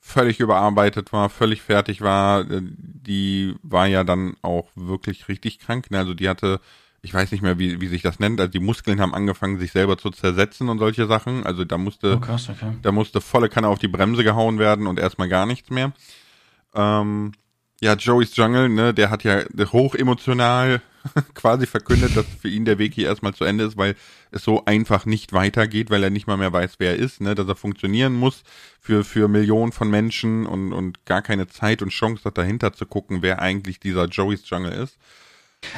[0.00, 2.48] völlig überarbeitet war, völlig fertig war.
[2.50, 5.90] Äh, die war ja dann auch wirklich richtig krank.
[5.90, 5.98] Ne?
[5.98, 6.60] Also die hatte
[7.00, 9.72] ich weiß nicht mehr, wie, wie sich das nennt, also die Muskeln haben angefangen, sich
[9.72, 11.44] selber zu zersetzen und solche Sachen.
[11.44, 12.72] Also da musste, oh, krass, okay.
[12.82, 15.92] da musste volle Kanne auf die Bremse gehauen werden und erstmal gar nichts mehr.
[16.74, 17.32] Ähm,
[17.80, 20.82] ja, Joey's Jungle, ne, der hat ja hoch emotional
[21.34, 23.94] quasi verkündet, dass für ihn der Weg hier erstmal zu Ende ist, weil
[24.32, 27.36] es so einfach nicht weitergeht, weil er nicht mal mehr weiß, wer er ist, ne,
[27.36, 28.42] dass er funktionieren muss
[28.80, 32.84] für, für Millionen von Menschen und, und gar keine Zeit und Chance hat, dahinter zu
[32.86, 34.98] gucken, wer eigentlich dieser Joey's Jungle ist.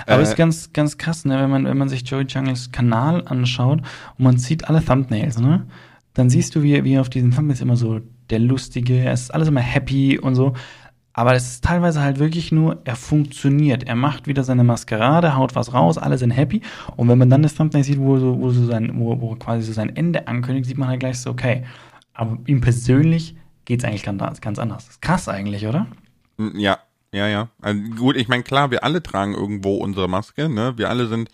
[0.06, 1.40] Aber es äh, ist ganz, ganz krass, ne?
[1.40, 3.80] wenn, man, wenn man sich Joey Jungles Kanal anschaut
[4.18, 5.66] und man sieht alle Thumbnails, ne?
[6.14, 9.48] Dann siehst du, wie, wie auf diesen Thumbnails immer so der Lustige, er ist alles
[9.48, 10.54] immer happy und so.
[11.12, 13.84] Aber es ist teilweise halt wirklich nur, er funktioniert.
[13.84, 16.62] Er macht wieder seine Maskerade, haut was raus, alle sind happy.
[16.96, 19.62] Und wenn man dann das Thumbnail sieht, wo, so, wo, so sein, wo, wo quasi
[19.62, 21.64] so sein Ende ankündigt, sieht man halt gleich so, okay.
[22.12, 24.86] Aber ihm persönlich geht es eigentlich ganz, ganz anders.
[24.86, 25.86] Das ist krass eigentlich, oder?
[26.54, 26.78] Ja,
[27.12, 27.48] ja, ja.
[27.60, 30.76] Also gut, ich meine, klar, wir alle tragen irgendwo unsere Maske, ne?
[30.76, 31.30] Wir alle sind,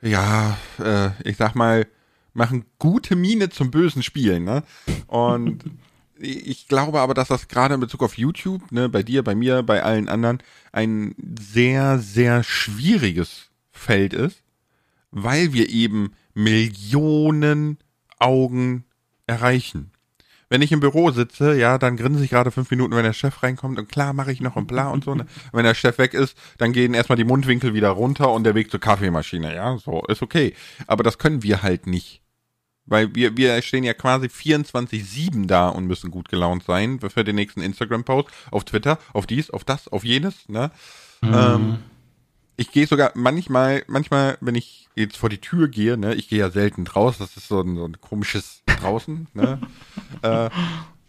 [0.00, 1.86] ja, äh, ich sag mal,
[2.32, 4.62] machen gute Miene zum bösen Spielen, ne?
[5.06, 5.64] Und
[6.18, 9.62] ich glaube aber, dass das gerade in Bezug auf YouTube, ne, bei dir, bei mir,
[9.62, 10.38] bei allen anderen,
[10.72, 14.42] ein sehr, sehr schwieriges Feld ist,
[15.10, 17.78] weil wir eben Millionen
[18.18, 18.84] Augen
[19.26, 19.90] erreichen
[20.48, 23.42] wenn ich im Büro sitze, ja, dann grinse ich gerade fünf Minuten, wenn der Chef
[23.42, 25.14] reinkommt und klar mache ich noch und bla und so.
[25.14, 25.26] Ne?
[25.52, 28.70] Wenn der Chef weg ist, dann gehen erstmal die Mundwinkel wieder runter und der Weg
[28.70, 30.54] zur Kaffeemaschine, ja, so, ist okay.
[30.86, 32.22] Aber das können wir halt nicht.
[32.86, 37.36] Weil wir, wir stehen ja quasi 24-7 da und müssen gut gelaunt sein für den
[37.36, 40.70] nächsten Instagram-Post, auf Twitter, auf dies, auf das, auf jenes, ne?
[41.20, 41.34] Mhm.
[41.34, 41.78] Ähm,
[42.58, 46.40] ich gehe sogar manchmal, manchmal, wenn ich jetzt vor die Tür gehe, ne, ich gehe
[46.40, 49.60] ja selten raus, das ist so ein, so ein komisches draußen, ne?
[50.22, 50.50] äh,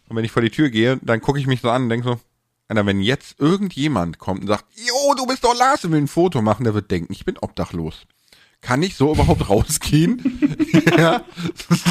[0.08, 2.08] und wenn ich vor die Tür gehe, dann gucke ich mich so an und denke
[2.08, 2.20] so,
[2.68, 6.08] Alter, wenn jetzt irgendjemand kommt und sagt, Jo, du bist doch Lars und will ein
[6.08, 8.06] Foto machen, der wird denken, ich bin obdachlos
[8.62, 10.22] kann ich so überhaupt rausgehen?
[10.98, 11.22] ja,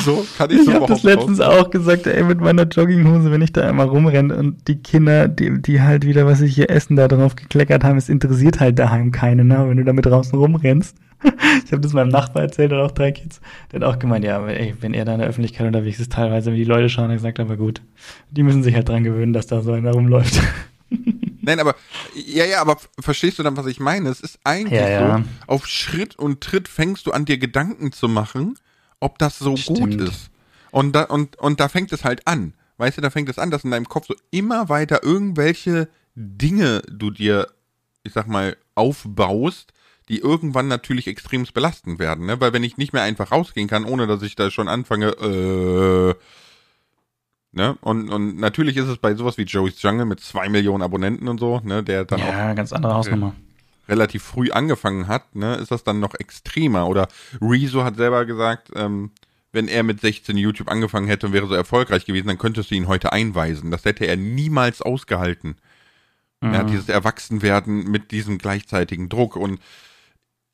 [0.04, 1.64] so kann ich so ich überhaupt das letztens rausgehen?
[1.64, 5.60] auch gesagt, ey, mit meiner Jogginghose, wenn ich da einmal rumrenne und die Kinder, die,
[5.60, 9.12] die halt wieder, was ich hier essen, da drauf gekleckert haben, es interessiert halt daheim
[9.12, 9.66] keine, ne?
[9.68, 10.96] Wenn du damit draußen rumrennst.
[11.64, 13.40] ich habe das meinem Nachbar erzählt und auch drei Kids.
[13.72, 16.50] Der hat auch gemeint, ja, ey, wenn er da in der Öffentlichkeit unterwegs ist, teilweise,
[16.50, 17.82] wenn die Leute schauen, er gesagt, aber gut,
[18.30, 20.40] die müssen sich halt dran gewöhnen, dass da so einer rumläuft.
[21.48, 21.76] Nein, aber
[22.14, 24.10] ja, ja, aber verstehst du dann, was ich meine?
[24.10, 25.18] Es ist eigentlich ja, ja.
[25.18, 28.58] so, auf Schritt und Tritt fängst du an, dir Gedanken zu machen,
[29.00, 29.78] ob das so Stimmt.
[29.78, 30.28] gut ist.
[30.70, 32.52] Und da, und, und da fängt es halt an.
[32.76, 36.82] Weißt du, da fängt es an, dass in deinem Kopf so immer weiter irgendwelche Dinge
[36.86, 37.48] du dir,
[38.02, 39.72] ich sag mal, aufbaust,
[40.10, 42.40] die irgendwann natürlich extrem belastend werden, ne?
[42.42, 46.14] Weil wenn ich nicht mehr einfach rausgehen kann, ohne dass ich da schon anfange, äh,
[47.58, 47.76] Ne?
[47.80, 51.40] Und, und natürlich ist es bei sowas wie Joey's Jungle mit zwei Millionen Abonnenten und
[51.40, 53.34] so, ne, der dann ja, auch ganz andere Hausnummer.
[53.88, 56.86] relativ früh angefangen hat, ne, ist das dann noch extremer.
[56.86, 57.08] Oder
[57.40, 59.10] Rezo hat selber gesagt, ähm,
[59.50, 62.76] wenn er mit 16 YouTube angefangen hätte und wäre so erfolgreich gewesen, dann könntest du
[62.76, 63.72] ihn heute einweisen.
[63.72, 65.56] Das hätte er niemals ausgehalten.
[66.40, 66.52] Mhm.
[66.52, 69.34] Hat dieses Erwachsenwerden mit diesem gleichzeitigen Druck.
[69.34, 69.58] Und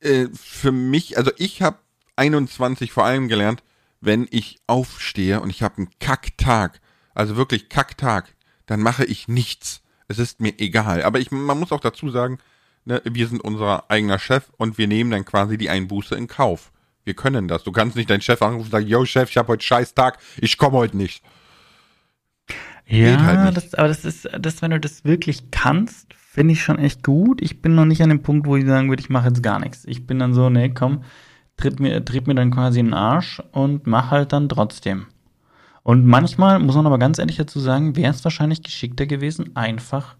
[0.00, 1.76] äh, für mich, also ich habe
[2.16, 3.62] 21 vor allem gelernt,
[4.00, 6.80] wenn ich aufstehe und ich habe einen Kacktag,
[7.14, 8.35] also wirklich Kacktag,
[8.66, 9.83] dann mache ich nichts.
[10.09, 11.03] Es ist mir egal.
[11.03, 12.38] Aber ich, man muss auch dazu sagen,
[12.85, 16.72] ne, wir sind unser eigener Chef und wir nehmen dann quasi die Einbuße in Kauf.
[17.05, 17.64] Wir können das.
[17.64, 20.18] Du kannst nicht deinen Chef anrufen und sagen, yo Chef, ich habe heute scheiß Tag,
[20.38, 21.22] ich komme heute nicht.
[22.87, 23.57] Ja, halt nicht.
[23.57, 27.40] Das, aber das ist, das, wenn du das wirklich kannst, finde ich schon echt gut.
[27.40, 29.61] Ich bin noch nicht an dem Punkt, wo ich sagen würde, ich mache jetzt gar
[29.61, 29.85] nichts.
[29.85, 31.05] Ich bin dann so, nee, komm,
[31.57, 35.07] tritt mir, tritt mir dann quasi in den Arsch und mach halt dann trotzdem.
[35.84, 40.16] Und manchmal, muss man aber ganz ehrlich dazu sagen, wäre es wahrscheinlich geschickter gewesen, einfach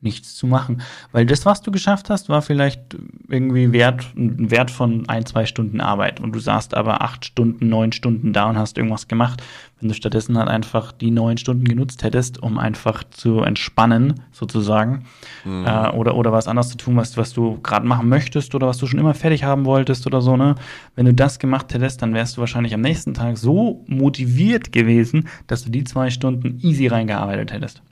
[0.00, 0.82] nichts zu machen.
[1.10, 2.80] Weil das, was du geschafft hast, war vielleicht
[3.28, 6.20] irgendwie Wert, ein Wert von ein, zwei Stunden Arbeit.
[6.20, 9.42] Und du saßt aber acht Stunden, neun Stunden da und hast irgendwas gemacht.
[9.80, 15.04] Wenn du stattdessen halt einfach die neun Stunden genutzt hättest, um einfach zu entspannen, sozusagen,
[15.44, 15.66] mhm.
[15.66, 18.78] äh, oder, oder was anderes zu tun, was, was du gerade machen möchtest oder was
[18.78, 20.54] du schon immer fertig haben wolltest oder so, ne?
[20.94, 25.28] Wenn du das gemacht hättest, dann wärst du wahrscheinlich am nächsten Tag so motiviert gewesen,
[25.46, 27.82] dass du die zwei Stunden easy reingearbeitet hättest.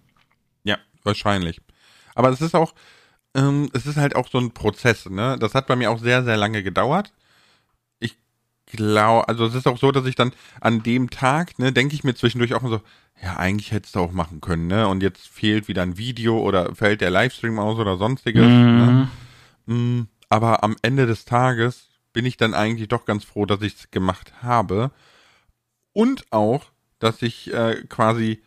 [0.65, 1.61] Ja, wahrscheinlich.
[2.17, 2.75] Aber es ist auch,
[3.37, 5.37] ähm, es ist halt auch so ein Prozess, ne?
[5.39, 7.13] Das hat bei mir auch sehr, sehr lange gedauert.
[8.01, 8.17] Ich
[8.67, 12.03] glaube, also es ist auch so, dass ich dann an dem Tag, ne, denke ich
[12.03, 12.81] mir zwischendurch auch so,
[13.23, 14.89] ja, eigentlich hättest du auch machen können, ne?
[14.89, 18.47] Und jetzt fehlt wieder ein Video oder fällt der Livestream aus oder sonstiges.
[18.47, 19.09] Mhm.
[19.67, 19.75] Ne?
[19.75, 23.75] Mm, aber am Ende des Tages bin ich dann eigentlich doch ganz froh, dass ich
[23.75, 24.91] es gemacht habe.
[25.93, 26.65] Und auch,
[26.99, 28.43] dass sich äh, quasi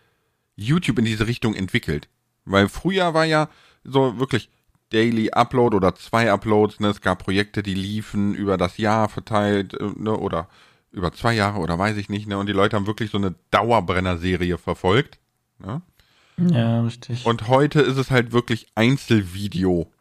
[0.55, 2.09] YouTube in diese Richtung entwickelt.
[2.49, 3.49] Weil früher war ja
[3.83, 4.49] so wirklich
[4.91, 6.89] Daily Upload oder zwei Uploads, ne?
[6.89, 10.17] Es gab Projekte, die liefen über das Jahr verteilt, äh, ne?
[10.17, 10.47] Oder
[10.91, 12.37] über zwei Jahre oder weiß ich nicht, ne?
[12.37, 15.19] Und die Leute haben wirklich so eine Dauerbrenner-Serie verfolgt.
[15.59, 15.81] Ne?
[16.37, 17.25] Ja, richtig.
[17.25, 19.91] Und heute ist es halt wirklich Einzelvideo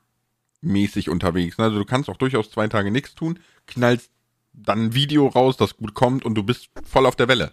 [0.61, 1.59] mäßig unterwegs.
[1.59, 1.65] Ne?
[1.65, 4.11] Also du kannst auch durchaus zwei Tage nichts tun, knallst
[4.53, 7.53] dann ein Video raus, das gut kommt und du bist voll auf der Welle.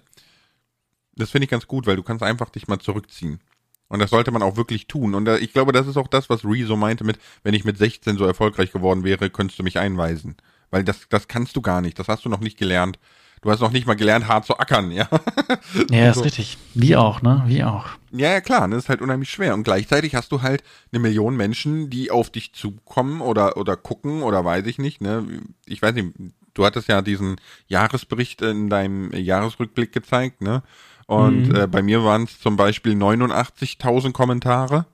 [1.15, 3.39] Das finde ich ganz gut, weil du kannst einfach dich mal zurückziehen.
[3.87, 5.13] Und das sollte man auch wirklich tun.
[5.13, 8.17] Und ich glaube, das ist auch das, was Rezo meinte mit, wenn ich mit 16
[8.17, 10.35] so erfolgreich geworden wäre, könntest du mich einweisen.
[10.71, 11.99] Weil das, das kannst du gar nicht.
[11.99, 12.97] Das hast du noch nicht gelernt.
[13.41, 15.07] Du hast noch nicht mal gelernt, hart zu ackern, ja.
[15.91, 16.21] Ja, ist so.
[16.21, 16.57] richtig.
[16.73, 17.43] Wie auch, ne?
[17.45, 17.85] Wie auch.
[18.11, 18.67] Ja, ja, klar.
[18.67, 19.53] Das ist halt unheimlich schwer.
[19.53, 24.23] Und gleichzeitig hast du halt eine Million Menschen, die auf dich zukommen oder, oder gucken
[24.23, 25.25] oder weiß ich nicht, ne?
[25.67, 26.13] Ich weiß nicht,
[26.55, 27.35] du hattest ja diesen
[27.67, 30.63] Jahresbericht in deinem Jahresrückblick gezeigt, ne?
[31.05, 31.55] Und mhm.
[31.55, 34.87] äh, bei mir waren es zum Beispiel 89.000 Kommentare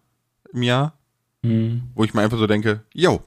[0.52, 0.98] im Jahr,
[1.42, 1.84] mhm.
[1.96, 3.24] wo ich mir einfach so denke, yo,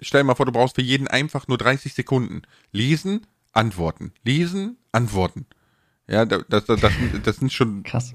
[0.00, 2.42] stell dir mal vor, du brauchst für jeden einfach nur 30 Sekunden.
[2.72, 4.12] Lesen, antworten.
[4.24, 5.46] Lesen, antworten.
[6.08, 8.14] Ja, das, das, das, das sind schon krass.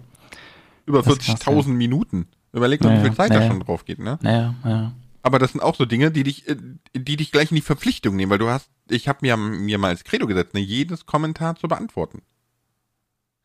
[0.86, 1.74] über 40.000 ja.
[1.74, 2.28] Minuten.
[2.52, 3.42] Überleg mal, naja, wie viel Zeit naja.
[3.42, 4.20] da schon drauf geht, ne?
[4.22, 4.94] Naja, ja.
[5.28, 6.56] Aber das sind auch so Dinge, die dich, äh,
[6.94, 9.90] die dich gleich in die Verpflichtung nehmen, weil du hast, ich habe mir, mir mal
[9.90, 12.22] als Credo gesetzt, ne, jedes Kommentar zu beantworten.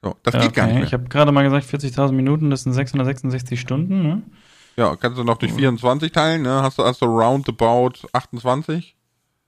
[0.00, 0.84] So, das ja, geht gar nicht mehr.
[0.84, 4.22] Ich habe gerade mal gesagt, 40.000 Minuten, das sind 666 Stunden, ne?
[4.76, 6.62] Ja, kannst du noch durch 24 teilen, ne?
[6.62, 8.94] Hast du also roundabout 28?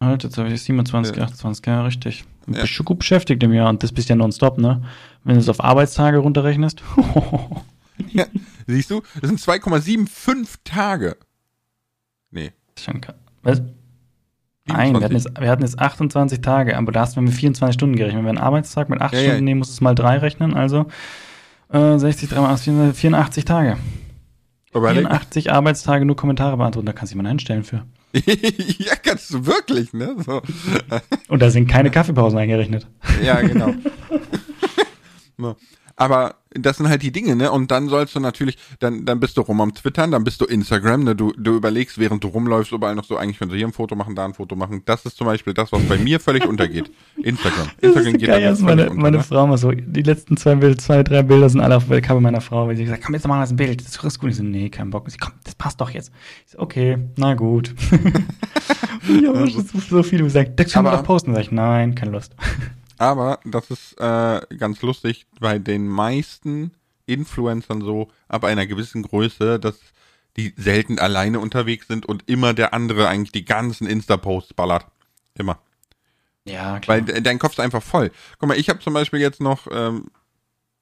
[0.00, 1.22] Halt, jetzt habe ich 27, ja.
[1.22, 2.24] 28, ja, richtig.
[2.46, 2.62] Du ja.
[2.62, 4.82] bist schon gut beschäftigt im Jahr und das bist ja nonstop, ne?
[5.22, 6.82] Wenn du es auf Arbeitstage runterrechnest.
[8.10, 8.26] ja,
[8.66, 11.16] siehst du, das sind 2,75 Tage.
[12.34, 12.52] Nee.
[12.78, 13.00] Schon
[13.42, 13.62] Was?
[14.66, 17.74] Nein, wir hatten, jetzt, wir hatten, jetzt, 28 Tage, aber da hast du mit 24
[17.74, 18.18] Stunden gerechnet.
[18.18, 19.40] Wenn wir einen Arbeitstag mit 8 ja, Stunden ja.
[19.42, 20.86] nehmen, musst du es mal 3 rechnen, also
[21.72, 23.76] äh, 60, 83, 84 Tage.
[24.74, 25.02] Überleg.
[25.02, 27.84] 84 Arbeitstage nur Kommentare beantworten, da kannst du jemanden einstellen für.
[28.14, 30.16] ja, kannst du wirklich, ne?
[30.24, 30.42] So.
[31.28, 32.88] Und da sind keine Kaffeepausen eingerechnet.
[33.22, 33.74] ja, genau.
[35.96, 37.50] Aber das sind halt die Dinge, ne?
[37.50, 40.44] Und dann sollst du natürlich, dann, dann bist du rum am Twittern, dann bist du
[40.44, 41.16] Instagram, ne?
[41.16, 43.96] Du, du überlegst, während du rumläufst, überall noch so, eigentlich können sie hier ein Foto
[43.96, 44.82] machen, da ein Foto machen.
[44.84, 46.90] Das ist zum Beispiel das, was bei mir völlig untergeht.
[47.16, 47.68] Instagram.
[47.80, 49.22] Instagram geht geil, da meine, unter, meine ne?
[49.22, 52.20] Frau mal so, die letzten zwei Bilder, zwei, drei Bilder sind alle auf der Cover
[52.20, 54.30] meiner Frau, weil sie gesagt, komm, jetzt machen wir ein Bild, das ist gut.
[54.30, 55.10] Ich so, nee, kein Bock.
[55.10, 56.12] Sie, komm, das passt doch jetzt.
[56.46, 57.74] Ich so, okay, na gut.
[59.22, 61.34] ja, aber so, so viel gesagt, das können wir doch posten.
[61.34, 62.34] Sag ich, nein, keine Lust.
[62.98, 66.72] Aber das ist äh, ganz lustig bei den meisten
[67.06, 69.78] Influencern so ab einer gewissen Größe, dass
[70.36, 74.86] die selten alleine unterwegs sind und immer der andere eigentlich die ganzen Insta-Posts ballert.
[75.34, 75.58] Immer.
[76.44, 77.06] Ja, klar.
[77.06, 78.10] Weil dein Kopf ist einfach voll.
[78.38, 80.06] Guck mal, ich habe zum Beispiel jetzt noch, ähm,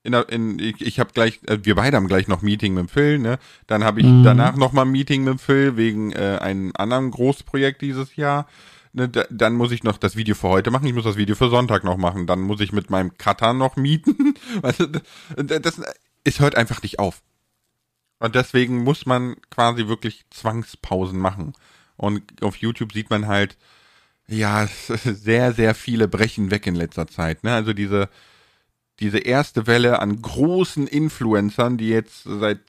[0.02, 3.18] in, in ich, ich habe gleich, äh, wir beide haben gleich noch Meeting mit Phil,
[3.18, 3.38] ne?
[3.66, 4.24] Dann habe ich mhm.
[4.24, 8.48] danach noch mal Meeting mit Phil wegen äh, einem anderen Großprojekt dieses Jahr.
[8.94, 11.34] Ne, da, dann muss ich noch das Video für heute machen, ich muss das Video
[11.34, 14.34] für Sonntag noch machen, dann muss ich mit meinem Cutter noch mieten.
[15.36, 15.80] das,
[16.24, 17.22] es hört einfach nicht auf.
[18.18, 21.54] Und deswegen muss man quasi wirklich Zwangspausen machen.
[21.96, 23.56] Und auf YouTube sieht man halt,
[24.28, 27.44] ja, sehr, sehr viele brechen weg in letzter Zeit.
[27.44, 27.54] Ne?
[27.54, 28.08] Also diese,
[29.00, 32.60] diese erste Welle an großen Influencern, die jetzt seit,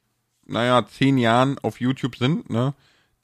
[0.46, 2.74] naja, zehn Jahren auf YouTube sind, ne?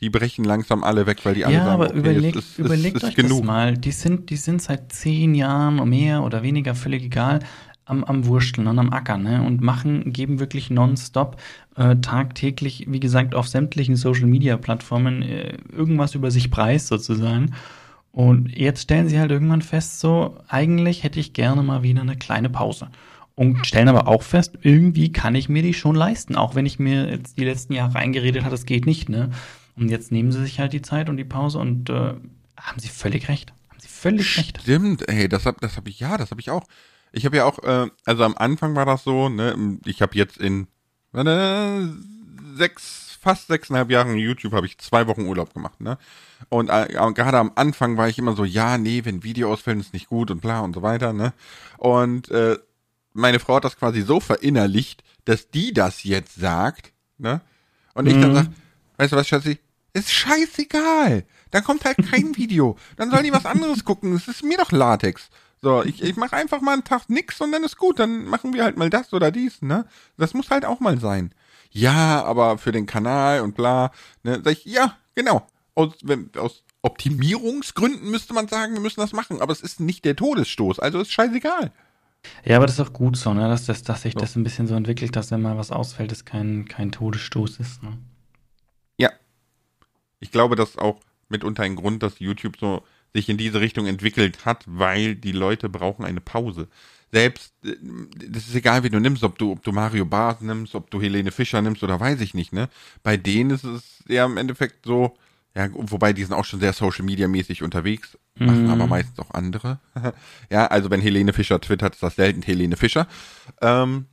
[0.02, 2.60] Die brechen langsam alle weg, weil die alle ja, sagen, aber okay, überlegt, ist, ist,
[2.60, 3.40] überlegt ist, euch genug.
[3.40, 3.78] das mal.
[3.78, 7.40] Die sind, die sind seit zehn Jahren mehr oder weniger völlig egal
[7.90, 9.42] am, am Wursteln und am Ackern ne?
[9.42, 11.38] und machen, geben wirklich nonstop
[11.76, 17.56] äh, tagtäglich, wie gesagt, auf sämtlichen Social Media Plattformen äh, irgendwas über sich preis sozusagen.
[18.12, 22.16] Und jetzt stellen sie halt irgendwann fest, so, eigentlich hätte ich gerne mal wieder eine
[22.16, 22.90] kleine Pause.
[23.36, 26.78] Und stellen aber auch fest, irgendwie kann ich mir die schon leisten, auch wenn ich
[26.78, 29.30] mir jetzt die letzten Jahre eingeredet habe, das geht nicht, ne?
[29.80, 32.14] Und jetzt nehmen sie sich halt die Zeit und die Pause und äh,
[32.58, 33.54] haben sie völlig recht.
[33.70, 34.62] Haben sie völlig Stimmt, recht.
[34.62, 36.66] Stimmt, ey, das habe das hab ich, ja, das habe ich auch.
[37.12, 40.38] Ich habe ja auch, äh, also am Anfang war das so, ne, ich habe jetzt
[40.38, 40.68] in
[41.12, 41.94] warte,
[42.56, 45.98] sechs, fast sechseinhalb Jahren YouTube habe ich zwei Wochen Urlaub gemacht, ne?
[46.50, 49.94] Und äh, gerade am Anfang war ich immer so, ja, nee, wenn Video ausfällt, ist
[49.94, 51.34] nicht gut und bla und so weiter, ne?
[51.78, 52.58] Und äh,
[53.14, 57.42] meine Frau hat das quasi so verinnerlicht, dass die das jetzt sagt, ne?
[57.94, 58.22] Und ich mhm.
[58.22, 58.48] dann sag,
[58.98, 59.60] weißt du was, Schatzi?
[59.94, 61.26] Ist scheißegal.
[61.52, 62.78] Dann kommt halt kein Video.
[62.96, 64.16] Dann sollen die was anderes gucken.
[64.16, 65.30] Es ist mir doch Latex.
[65.62, 68.00] So, ich, ich mache einfach mal einen Tag nix und dann ist gut.
[68.00, 69.86] Dann machen wir halt mal das oder dies, ne?
[70.18, 71.34] Das muss halt auch mal sein.
[71.72, 73.92] Ja, aber für den Kanal und bla,
[74.24, 74.42] ne?
[74.44, 75.46] Sag ich, ja, genau
[75.80, 80.06] aus, wenn, aus Optimierungsgründen müsste man sagen, wir müssen das machen, aber es ist nicht
[80.06, 81.72] der Todesstoß, also ist scheißegal.
[82.44, 83.48] Ja, aber das ist auch gut so, ne?
[83.48, 84.20] dass, das, dass sich so.
[84.20, 87.82] das ein bisschen so entwickelt, dass wenn mal was ausfällt, es kein, kein Todesstoß ist.
[87.82, 87.98] Ne?
[90.20, 93.88] Ich glaube, das ist auch mitunter ein Grund, dass YouTube so sich in diese Richtung
[93.88, 96.68] entwickelt hat, weil die Leute brauchen eine Pause.
[97.12, 97.76] Selbst, äh,
[98.30, 101.02] das ist egal, wie du nimmst, ob du, ob du Mario Barth nimmst, ob du
[101.02, 102.70] Helene Fischer nimmst oder weiß ich nicht, ne?
[103.02, 105.18] Bei denen ist es ja im Endeffekt so,
[105.56, 108.70] ja, wobei die sind auch schon sehr Social Media mäßig unterwegs, machen mhm.
[108.70, 109.80] aber meistens auch andere.
[110.52, 113.08] ja, also wenn Helene Fischer twittert, ist das selten Helene Fischer.
[113.62, 114.06] Ähm,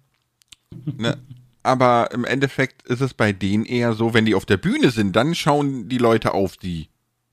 [0.85, 1.19] ne,
[1.67, 5.17] aber im Endeffekt ist es bei denen eher so, wenn die auf der Bühne sind,
[5.17, 6.89] dann schauen die Leute auf sie.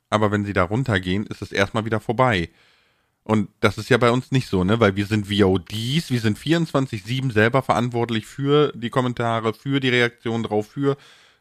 [0.09, 2.49] Aber wenn sie da runtergehen, ist es erstmal wieder vorbei.
[3.23, 4.79] Und das ist ja bei uns nicht so, ne?
[4.79, 10.43] Weil wir sind VODs, wir sind 24-7 selber verantwortlich für die Kommentare, für die Reaktion
[10.43, 10.97] drauf, für,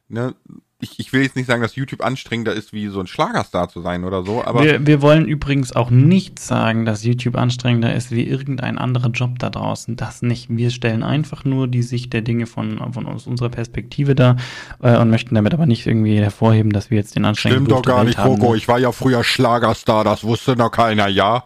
[0.08, 0.34] ne?
[0.82, 3.80] Ich, ich will jetzt nicht sagen, dass YouTube anstrengender ist, wie so ein Schlagerstar zu
[3.80, 4.62] sein oder so, aber.
[4.64, 9.38] Wir, wir wollen übrigens auch nicht sagen, dass YouTube anstrengender ist wie irgendein anderer Job
[9.38, 9.96] da draußen.
[9.96, 10.48] Das nicht.
[10.50, 14.36] Wir stellen einfach nur die Sicht der Dinge von, von aus unserer Perspektive da
[14.82, 17.94] äh, und möchten damit aber nicht irgendwie hervorheben, dass wir jetzt den anstrengenden Stimmt doch
[17.94, 18.50] gar nicht, Coco.
[18.50, 18.58] Ne?
[18.58, 21.44] Ich war ja früher Schlagerstar, das wusste noch keiner, ja?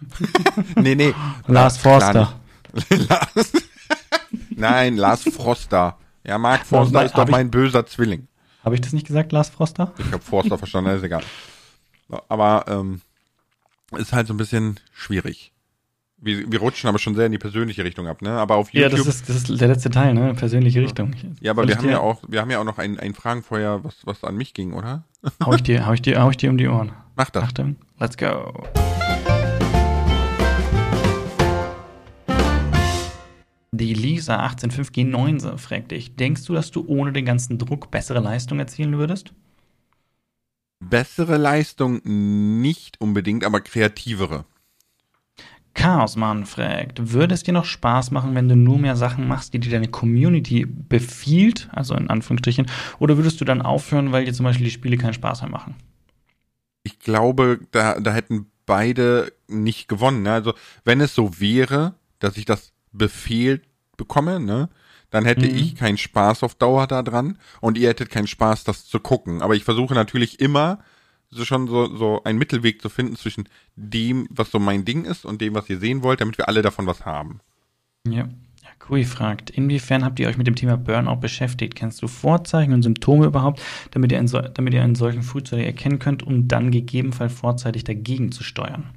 [0.76, 1.14] nee, nee.
[1.46, 2.34] Lars Forster.
[4.50, 5.96] Nein, Lars Froster.
[6.24, 8.28] Ja, Mark Forster ist doch mein böser Zwilling.
[8.64, 9.92] Habe ich das nicht gesagt, Lars Froster?
[9.98, 11.22] Ich habe Forster verstanden, ist egal.
[12.28, 13.00] Aber ähm,
[13.96, 15.52] ist halt so ein bisschen schwierig.
[16.20, 18.30] Wir, wir rutschen aber schon sehr in die persönliche Richtung ab, ne?
[18.30, 18.90] Aber auf YouTube.
[18.90, 20.34] Ja, das ist, das ist der letzte Teil, ne?
[20.34, 21.14] Persönliche Richtung.
[21.40, 24.04] Ja, aber wir haben ja auch, wir haben ja auch noch ein, ein Fragenfeuer, was,
[24.04, 25.04] was an mich ging, oder?
[25.44, 26.90] Hau ich dir, hau ich dir, hau ich dir um die Ohren.
[27.14, 27.44] Mach das.
[27.44, 28.52] Achtung, let's go.
[33.72, 38.58] Die Lisa 185G9 fragt dich, denkst du, dass du ohne den ganzen Druck bessere Leistung
[38.58, 39.32] erzielen würdest?
[40.80, 44.44] Bessere Leistung nicht unbedingt, aber kreativere.
[45.74, 49.60] Chaosmann fragt, würde es dir noch Spaß machen, wenn du nur mehr Sachen machst, die
[49.60, 52.66] dir deine Community befiehlt, also in Anführungsstrichen,
[52.98, 55.76] oder würdest du dann aufhören, weil dir zum Beispiel die Spiele keinen Spaß mehr machen?
[56.82, 60.22] Ich glaube, da, da hätten beide nicht gewonnen.
[60.22, 60.32] Ne?
[60.32, 60.54] Also
[60.84, 63.62] wenn es so wäre, dass ich das Befehl
[63.96, 64.68] bekomme, ne?
[65.10, 65.56] Dann hätte mhm.
[65.56, 69.40] ich keinen Spaß auf Dauer daran und ihr hättet keinen Spaß, das zu gucken.
[69.40, 70.80] Aber ich versuche natürlich immer,
[71.30, 75.24] so schon so, so einen Mittelweg zu finden zwischen dem, was so mein Ding ist
[75.24, 77.40] und dem, was ihr sehen wollt, damit wir alle davon was haben.
[78.06, 78.28] Ja.
[78.78, 81.74] Kui fragt, inwiefern habt ihr euch mit dem Thema Burnout beschäftigt?
[81.74, 83.60] Kennst du Vorzeichen und Symptome überhaupt,
[83.90, 88.32] damit ihr, einen, damit ihr einen solchen frühzeitig erkennen könnt, um dann gegebenenfalls vorzeitig dagegen
[88.32, 88.90] zu steuern?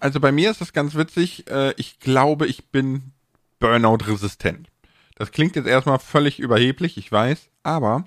[0.00, 1.48] Also bei mir ist das ganz witzig.
[1.50, 3.12] Äh, ich glaube, ich bin
[3.58, 4.68] Burnout-resistent.
[5.16, 8.04] Das klingt jetzt erstmal völlig überheblich, ich weiß, aber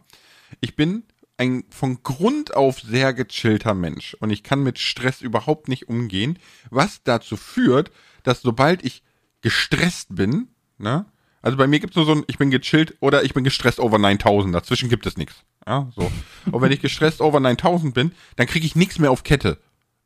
[0.61, 1.03] ich bin
[1.37, 6.39] ein von Grund auf sehr gechillter Mensch und ich kann mit Stress überhaupt nicht umgehen,
[6.69, 7.91] was dazu führt,
[8.23, 9.03] dass sobald ich
[9.41, 11.05] gestresst bin, ne?
[11.41, 13.79] Also bei mir gibt es nur so ein, ich bin gechillt oder ich bin gestresst
[13.79, 14.53] over 9000.
[14.53, 15.43] Dazwischen gibt es nichts.
[15.65, 16.11] Ja, so.
[16.51, 19.59] Und wenn ich gestresst over 9000 bin, dann kriege ich nichts mehr auf Kette.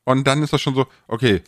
[0.04, 1.42] Und dann ist das schon so, okay,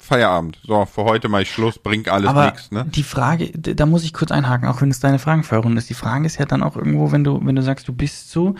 [0.00, 0.58] Feierabend.
[0.64, 2.86] So, für heute mal ich Schluss, bringt alles nichts, ne?
[2.86, 5.90] Die Frage, da muss ich kurz einhaken, auch wenn es deine Fragenführung ist.
[5.90, 8.56] Die Frage ist ja dann auch irgendwo, wenn du, wenn du sagst, du bist so,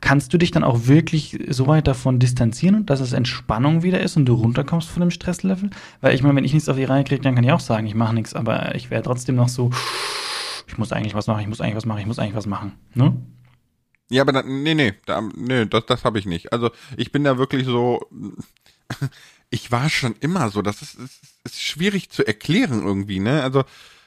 [0.00, 4.16] kannst du dich dann auch wirklich so weit davon distanzieren, dass es Entspannung wieder ist
[4.16, 5.70] und du runterkommst von dem Stresslevel?
[6.00, 7.86] Weil ich meine, wenn ich nichts auf die Reihe kriege, dann kann ich auch sagen,
[7.86, 9.70] ich mache nichts, aber ich wäre trotzdem noch so,
[10.66, 12.72] ich muss eigentlich was machen, ich muss eigentlich was machen, ich muss eigentlich was machen.
[12.94, 13.16] Ne?
[14.10, 16.52] Ja, aber da, nee, nee, da, nee, das, das habe ich nicht.
[16.52, 18.06] Also ich bin da wirklich so,
[19.50, 23.42] ich war schon immer so, das ist, ist, ist schwierig zu erklären irgendwie, ne?
[23.42, 23.64] Also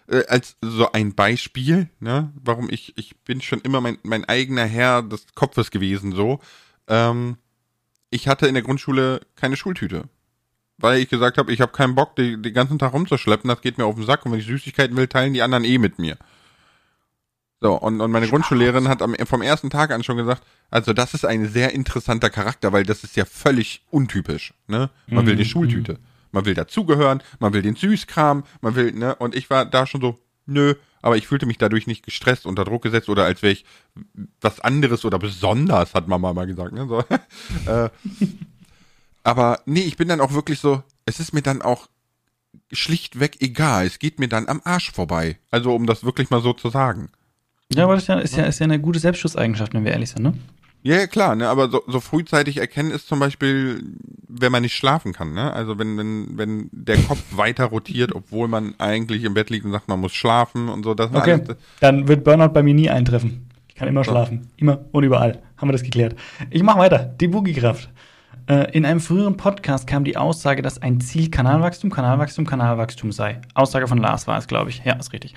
[0.07, 4.65] äh, als so ein Beispiel, ne, warum ich, ich bin schon immer mein, mein eigener
[4.65, 6.39] Herr des Kopfes gewesen, so.
[6.87, 7.37] Ähm,
[8.09, 10.09] ich hatte in der Grundschule keine Schultüte.
[10.77, 13.85] Weil ich gesagt habe, ich habe keinen Bock, den ganzen Tag rumzuschleppen, das geht mir
[13.85, 16.17] auf den Sack und wenn ich Süßigkeiten will, teilen die anderen eh mit mir.
[17.61, 21.13] So, und, und meine Grundschullehrerin hat am, vom ersten Tag an schon gesagt, also das
[21.13, 24.53] ist ein sehr interessanter Charakter, weil das ist ja völlig untypisch.
[24.67, 24.89] Ne?
[25.07, 25.29] Man mhm.
[25.29, 25.93] will die Schultüte.
[25.93, 29.85] Mhm man will dazugehören, man will den Süßkram, man will, ne, und ich war da
[29.85, 33.41] schon so, nö, aber ich fühlte mich dadurch nicht gestresst, unter Druck gesetzt oder als
[33.41, 33.65] wäre ich
[34.39, 37.03] was anderes oder besonders, hat Mama mal gesagt, ne, so.
[37.71, 37.89] äh,
[39.23, 41.87] aber nee, ich bin dann auch wirklich so, es ist mir dann auch
[42.71, 45.37] schlichtweg egal, es geht mir dann am Arsch vorbei.
[45.51, 47.09] Also, um das wirklich mal so zu sagen.
[47.75, 50.09] Ja, aber das ist ja, ist ja, ist ja eine gute Selbstschusseigenschaft, wenn wir ehrlich
[50.09, 50.33] sind, ne?
[50.83, 53.83] Ja, ja klar, ne, aber so, so frühzeitig erkennen ist zum Beispiel,
[54.27, 55.53] wenn man nicht schlafen kann, ne?
[55.53, 59.71] Also wenn, wenn, wenn der Kopf weiter rotiert, obwohl man eigentlich im Bett liegt und
[59.71, 60.93] sagt, man muss schlafen und so.
[60.93, 63.47] Das okay, alles, dann wird Burnout bei mir nie eintreffen.
[63.67, 64.49] Ich kann immer schlafen.
[64.57, 65.39] Immer und überall.
[65.57, 66.15] Haben wir das geklärt.
[66.49, 66.99] Ich mach weiter.
[66.99, 67.89] Die Boogie-Kraft.
[68.47, 73.39] Äh, in einem früheren Podcast kam die Aussage, dass ein Ziel Kanalwachstum, Kanalwachstum, Kanalwachstum sei.
[73.53, 74.83] Aussage von Lars war es, glaube ich.
[74.83, 75.35] Ja, ist richtig.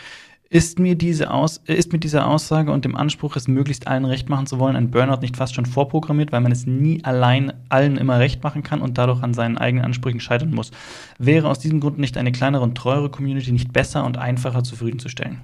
[0.51, 4.29] Ist mir diese Aus ist mit dieser Aussage und dem Anspruch, es möglichst allen recht
[4.29, 7.97] machen zu wollen, ein Burnout nicht fast schon vorprogrammiert, weil man es nie allein allen
[7.97, 10.71] immer recht machen kann und dadurch an seinen eigenen Ansprüchen scheitern muss?
[11.19, 15.41] Wäre aus diesem Grund nicht eine kleinere und treuere Community nicht besser und einfacher zufriedenzustellen?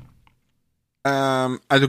[1.05, 1.89] Ähm, also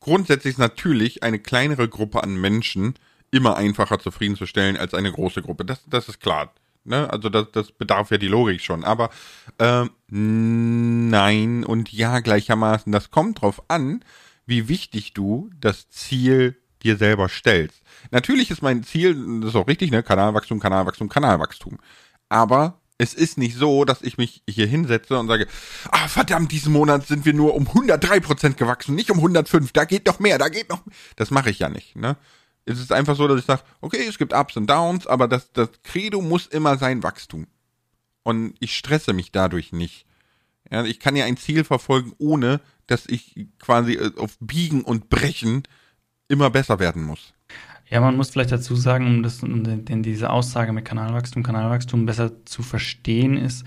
[0.00, 2.94] grundsätzlich ist natürlich eine kleinere Gruppe an Menschen
[3.30, 5.64] immer einfacher zufriedenzustellen als eine große Gruppe.
[5.64, 6.52] Das, das ist klar.
[6.84, 7.10] Ne?
[7.10, 8.84] Also das, das bedarf ja die Logik schon.
[8.84, 9.10] Aber
[9.58, 12.92] ähm, nein und ja gleichermaßen.
[12.92, 14.04] Das kommt drauf an,
[14.46, 17.82] wie wichtig du das Ziel dir selber stellst.
[18.10, 20.02] Natürlich ist mein Ziel, das ist auch richtig, ne?
[20.02, 21.78] Kanalwachstum, Kanalwachstum, Kanalwachstum.
[22.28, 25.46] Aber es ist nicht so, dass ich mich hier hinsetze und sage,
[25.90, 29.84] ah verdammt, diesen Monat sind wir nur um 103 Prozent gewachsen, nicht um 105, da
[29.84, 30.94] geht noch mehr, da geht noch mehr.
[31.16, 32.16] Das mache ich ja nicht, ne?
[32.64, 35.52] Es ist einfach so, dass ich sage, okay, es gibt Ups und Downs, aber das,
[35.52, 37.46] das Credo muss immer sein Wachstum.
[38.22, 40.06] Und ich stresse mich dadurch nicht.
[40.70, 45.08] Ja, ich kann ja ein Ziel verfolgen, ohne dass ich quasi äh, auf Biegen und
[45.10, 45.64] Brechen
[46.28, 47.34] immer besser werden muss.
[47.90, 52.44] Ja, man muss vielleicht dazu sagen, um das, denn diese Aussage mit Kanalwachstum, Kanalwachstum besser
[52.46, 53.66] zu verstehen ist,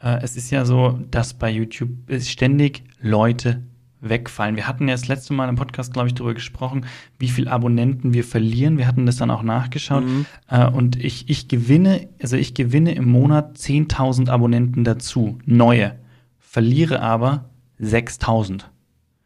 [0.00, 1.90] äh, es ist ja so, dass bei YouTube
[2.20, 3.62] ständig Leute
[4.08, 4.56] wegfallen.
[4.56, 6.86] Wir hatten ja das letzte Mal im Podcast, glaube ich, darüber gesprochen,
[7.18, 8.78] wie viel Abonnenten wir verlieren.
[8.78, 10.04] Wir hatten das dann auch nachgeschaut.
[10.04, 10.26] Mhm.
[10.48, 15.96] Äh, und ich, ich gewinne, also ich gewinne im Monat 10.000 Abonnenten dazu, neue,
[16.38, 17.46] verliere aber
[17.80, 18.64] 6.000.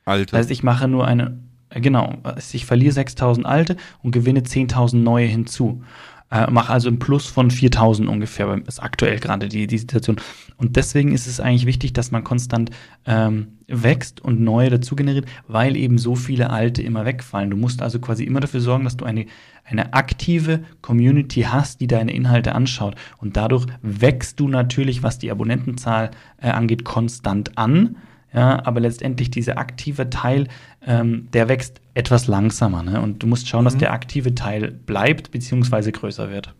[0.04, 0.32] Alte.
[0.32, 1.38] Das heißt, ich mache nur eine,
[1.70, 2.18] äh, genau,
[2.52, 5.82] ich verliere 6.000 alte und gewinne 10.000 neue hinzu.
[6.30, 10.16] Äh, mache also ein Plus von 4000 ungefähr, ist aktuell gerade die, die Situation.
[10.56, 12.70] Und deswegen ist es eigentlich wichtig, dass man konstant
[13.04, 17.50] ähm, wächst und neue dazu generiert, weil eben so viele alte immer wegfallen.
[17.50, 19.26] Du musst also quasi immer dafür sorgen, dass du eine,
[19.64, 22.94] eine aktive Community hast, die deine Inhalte anschaut.
[23.18, 26.10] Und dadurch wächst du natürlich, was die Abonnentenzahl
[26.40, 27.96] äh, angeht, konstant an
[28.32, 30.46] ja, aber letztendlich dieser aktive Teil,
[30.86, 32.82] ähm, der wächst etwas langsamer.
[32.82, 33.00] Ne?
[33.00, 33.66] Und du musst schauen, mhm.
[33.66, 35.90] dass der aktive Teil bleibt bzw.
[35.90, 36.54] größer wird.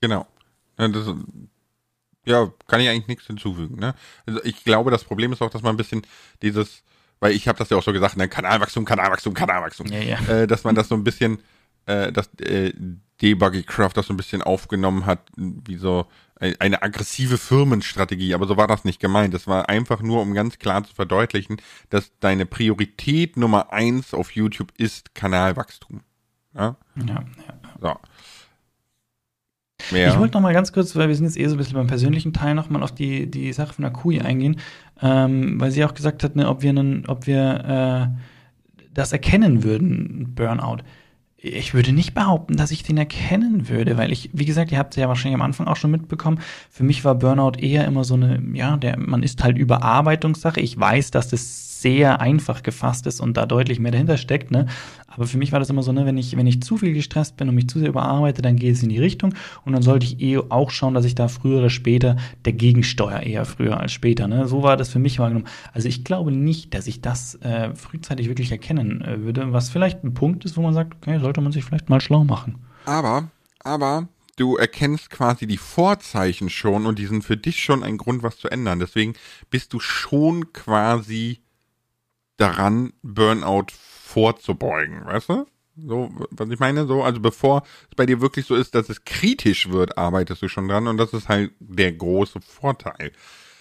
[0.00, 0.26] Genau.
[2.24, 3.78] Ja, das, kann ich eigentlich nichts hinzufügen.
[3.78, 3.94] Ne?
[4.26, 6.02] Also ich glaube, das Problem ist auch, dass man ein bisschen
[6.42, 6.82] dieses,
[7.18, 8.28] weil ich habe das ja auch so gesagt, ne?
[8.28, 10.18] Kanalwachstum, Kanalwachstum, Kanalwachstum, ja, ja.
[10.28, 11.38] Äh, dass man das so ein bisschen,
[11.86, 12.72] äh, dass äh,
[13.22, 16.06] Debuggy Craft das so ein bisschen aufgenommen hat, wie so
[16.58, 19.34] eine aggressive Firmenstrategie, aber so war das nicht gemeint.
[19.34, 21.60] Das war einfach nur, um ganz klar zu verdeutlichen,
[21.90, 26.00] dass deine Priorität Nummer eins auf YouTube ist Kanalwachstum.
[26.54, 27.04] Ja, ja.
[27.06, 27.24] ja.
[27.80, 27.96] So.
[29.92, 30.08] Mehr.
[30.08, 31.86] Ich wollte noch mal ganz kurz, weil wir sind jetzt eh so ein bisschen beim
[31.86, 34.56] persönlichen Teil, noch mal auf die, die Sache von Akui eingehen,
[35.02, 39.62] ähm, weil sie auch gesagt hat, ne, ob wir, einen, ob wir äh, das erkennen
[39.62, 40.82] würden, Burnout
[41.42, 44.94] ich würde nicht behaupten, dass ich den erkennen würde, weil ich, wie gesagt, ihr habt
[44.94, 46.40] es ja wahrscheinlich am Anfang auch schon mitbekommen.
[46.70, 50.60] Für mich war Burnout eher immer so eine, ja, der, man ist halt Überarbeitungssache.
[50.60, 54.66] Ich weiß, dass das sehr einfach gefasst ist und da deutlich mehr dahinter steckt, ne?
[55.06, 57.36] Aber für mich war das immer so, ne, wenn ich, wenn ich zu viel gestresst
[57.36, 60.06] bin und mich zu sehr überarbeite, dann geht es in die Richtung und dann sollte
[60.06, 63.92] ich eh auch schauen, dass ich da früher oder später dagegen steuere, eher früher als
[63.92, 64.46] später, ne?
[64.46, 65.48] So war das für mich wahrgenommen.
[65.72, 70.04] Also ich glaube nicht, dass ich das äh, frühzeitig wirklich erkennen äh, würde, was vielleicht
[70.04, 72.58] ein Punkt ist, wo man sagt, okay, sollte man sich vielleicht mal schlau machen.
[72.86, 77.98] Aber, aber du erkennst quasi die Vorzeichen schon und die sind für dich schon ein
[77.98, 78.78] Grund, was zu ändern.
[78.78, 79.14] Deswegen
[79.50, 81.40] bist du schon quasi
[82.40, 85.46] daran, Burnout vorzubeugen, weißt du?
[85.76, 89.04] So, was ich meine, so, also bevor es bei dir wirklich so ist, dass es
[89.04, 93.12] kritisch wird, arbeitest du schon dran und das ist halt der große Vorteil.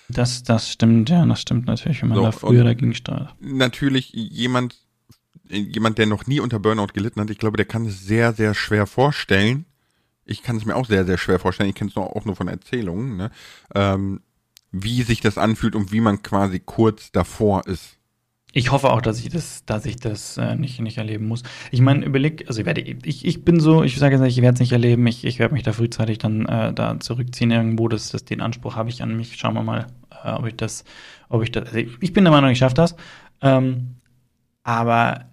[0.10, 3.36] Das, das stimmt, ja, das stimmt natürlich, wenn man so, da früher dagegen steuert.
[3.40, 4.76] Natürlich jemand,
[5.48, 8.56] jemand, der noch nie unter Burnout gelitten hat, ich glaube, der kann es sehr, sehr
[8.56, 9.66] schwer vorstellen.
[10.26, 11.70] Ich kann es mir auch sehr, sehr schwer vorstellen.
[11.70, 13.32] Ich kenne es auch nur von Erzählungen, ne?
[13.76, 14.22] ähm,
[14.72, 17.99] wie sich das anfühlt und wie man quasi kurz davor ist.
[18.52, 21.44] Ich hoffe auch, dass ich das, dass ich das äh, nicht, nicht erleben muss.
[21.72, 24.42] Ich meine, überleg, also ich werde, ich, ich bin so, ich sage jetzt nicht, ich
[24.42, 27.88] werde es nicht erleben, ich, ich werde mich da frühzeitig dann äh, da zurückziehen irgendwo.
[27.88, 29.38] Das, das, den Anspruch habe ich an mich.
[29.38, 29.86] Schauen wir mal,
[30.24, 30.84] äh, ob ich das,
[31.30, 31.68] ob ich das.
[31.68, 32.96] Also ich, ich bin der Meinung, ich schaffe das.
[33.42, 33.98] Ähm,
[34.64, 35.26] aber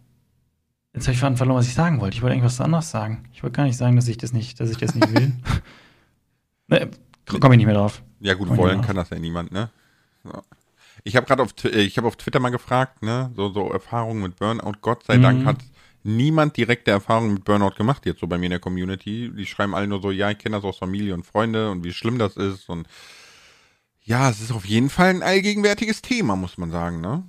[0.94, 2.16] jetzt habe ich verloren, was ich sagen wollte.
[2.16, 3.28] Ich wollte irgendwas anderes sagen.
[3.32, 5.32] Ich wollte gar nicht sagen, dass ich das nicht, dass ich das nicht will.
[6.68, 6.90] ne,
[7.40, 8.02] Komme ich nicht mehr drauf.
[8.20, 9.70] Ja gut, wollen kann das ja niemand, ne?
[10.22, 10.42] So.
[11.06, 14.22] Ich habe gerade auf, äh, ich habe auf Twitter mal gefragt, ne, so, so Erfahrungen
[14.22, 14.72] mit Burnout.
[14.80, 15.22] Gott sei mhm.
[15.22, 15.58] Dank hat
[16.02, 19.30] niemand direkte Erfahrungen mit Burnout gemacht jetzt so bei mir in der Community.
[19.32, 21.92] Die schreiben alle nur so, ja, ich kenne das aus Familie und Freunde und wie
[21.92, 22.88] schlimm das ist und
[24.02, 27.24] ja, es ist auf jeden Fall ein allgegenwärtiges Thema, muss man sagen, ne?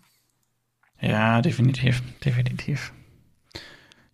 [0.99, 2.93] Ja, definitiv, definitiv.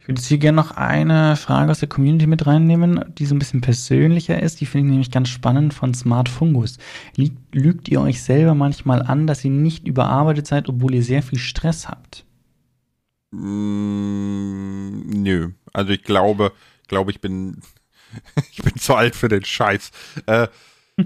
[0.03, 3.33] Ich würde jetzt hier gerne noch eine Frage aus der Community mit reinnehmen, die so
[3.33, 4.59] ein bisschen persönlicher ist.
[4.59, 6.77] Die finde ich nämlich ganz spannend von Smart Fungus.
[7.15, 11.39] Lügt ihr euch selber manchmal an, dass ihr nicht überarbeitet seid, obwohl ihr sehr viel
[11.39, 12.25] Stress habt?
[13.31, 15.51] Mm, nö.
[15.71, 16.51] Also ich glaube,
[16.89, 17.61] glaube ich bin,
[18.51, 19.91] ich bin zu alt für den Scheiß.
[20.25, 20.49] Äh,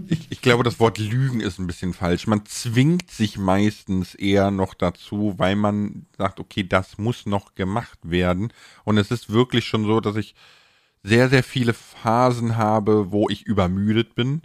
[0.08, 2.28] ich, ich glaube, das Wort Lügen ist ein bisschen falsch.
[2.28, 8.00] Man zwingt sich meistens eher noch dazu, weil man sagt, okay, das muss noch gemacht
[8.04, 8.52] werden.
[8.84, 10.36] Und es ist wirklich schon so, dass ich
[11.04, 14.42] sehr, sehr viele Phasen habe, wo ich übermüdet bin,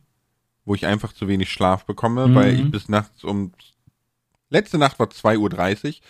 [0.64, 2.34] wo ich einfach zu wenig Schlaf bekomme, mhm.
[2.34, 3.53] weil ich bis nachts um
[4.49, 6.01] letzte Nacht war 2.30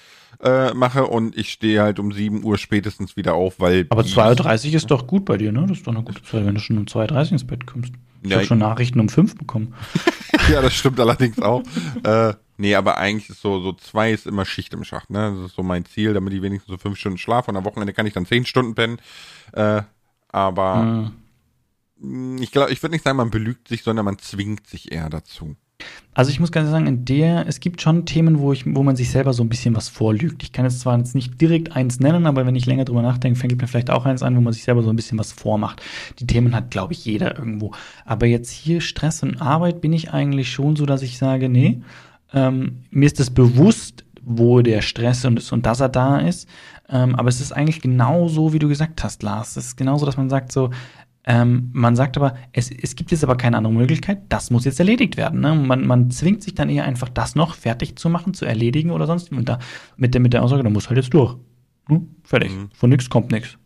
[0.41, 3.87] Uhr äh, mache und ich stehe halt um 7 Uhr spätestens wieder auf, weil.
[3.89, 5.65] Aber 2.30 Uhr ist doch gut bei dir, ne?
[5.69, 7.93] Das ist doch eine gute Zeit, wenn du schon um 2.30 Uhr ins Bett kommst.
[8.23, 9.75] Ich ja, habe schon Nachrichten um 5 bekommen.
[10.51, 11.63] ja, das stimmt allerdings auch.
[12.05, 15.35] äh, nee, aber eigentlich ist so, so zwei ist immer Schicht im Schacht, ne?
[15.37, 17.93] Das ist so mein Ziel, damit ich wenigstens so fünf Stunden schlafe und am Wochenende
[17.93, 18.99] kann ich dann zehn Stunden pennen.
[19.53, 19.83] Äh,
[20.29, 21.11] aber
[22.01, 22.39] mhm.
[22.41, 25.57] ich glaube, ich würde nicht sagen, man belügt sich, sondern man zwingt sich eher dazu.
[26.15, 28.97] Also ich muss ganz sagen, in der, es gibt schon Themen, wo, ich, wo man
[28.97, 30.43] sich selber so ein bisschen was vorlügt.
[30.43, 33.39] Ich kann jetzt zwar jetzt nicht direkt eins nennen, aber wenn ich länger drüber nachdenke,
[33.39, 35.81] fängt mir vielleicht auch eins an, wo man sich selber so ein bisschen was vormacht.
[36.19, 37.73] Die Themen hat, glaube ich, jeder irgendwo.
[38.05, 41.81] Aber jetzt hier Stress und Arbeit bin ich eigentlich schon so, dass ich sage, nee,
[42.35, 46.47] ähm, mir ist das bewusst, wo der Stress und, und dass er da ist.
[46.91, 49.57] Ähm, aber es ist eigentlich genau so, wie du gesagt hast, Lars.
[49.57, 50.71] Es ist genauso, dass man sagt so,
[51.25, 54.81] ähm, man sagt aber, es, es gibt jetzt aber keine andere Möglichkeit, das muss jetzt
[54.81, 55.41] erledigt werden.
[55.41, 55.55] Ne?
[55.55, 59.07] Man, man zwingt sich dann eher einfach, das noch fertig zu machen, zu erledigen oder
[59.07, 59.31] sonst.
[59.31, 59.61] Und da
[59.97, 61.37] mit der, mit der Aussage, da muss halt jetzt durch.
[61.87, 62.17] Hm?
[62.25, 62.51] Fertig.
[62.51, 62.71] Mhm.
[62.75, 63.57] Von nichts kommt nichts.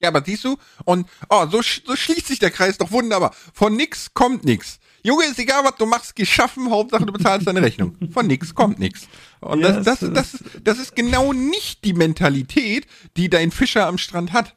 [0.00, 3.34] Ja, aber siehst du, und oh, so, so schließt sich der Kreis doch wunderbar.
[3.52, 4.78] Von nix kommt nix.
[5.02, 7.96] Junge, ist egal, was du machst, geschaffen, Hauptsache du bezahlst deine Rechnung.
[8.12, 9.08] Von nix kommt nix.
[9.40, 12.86] Und das, das, das, das ist genau nicht die Mentalität,
[13.16, 14.54] die dein Fischer am Strand hat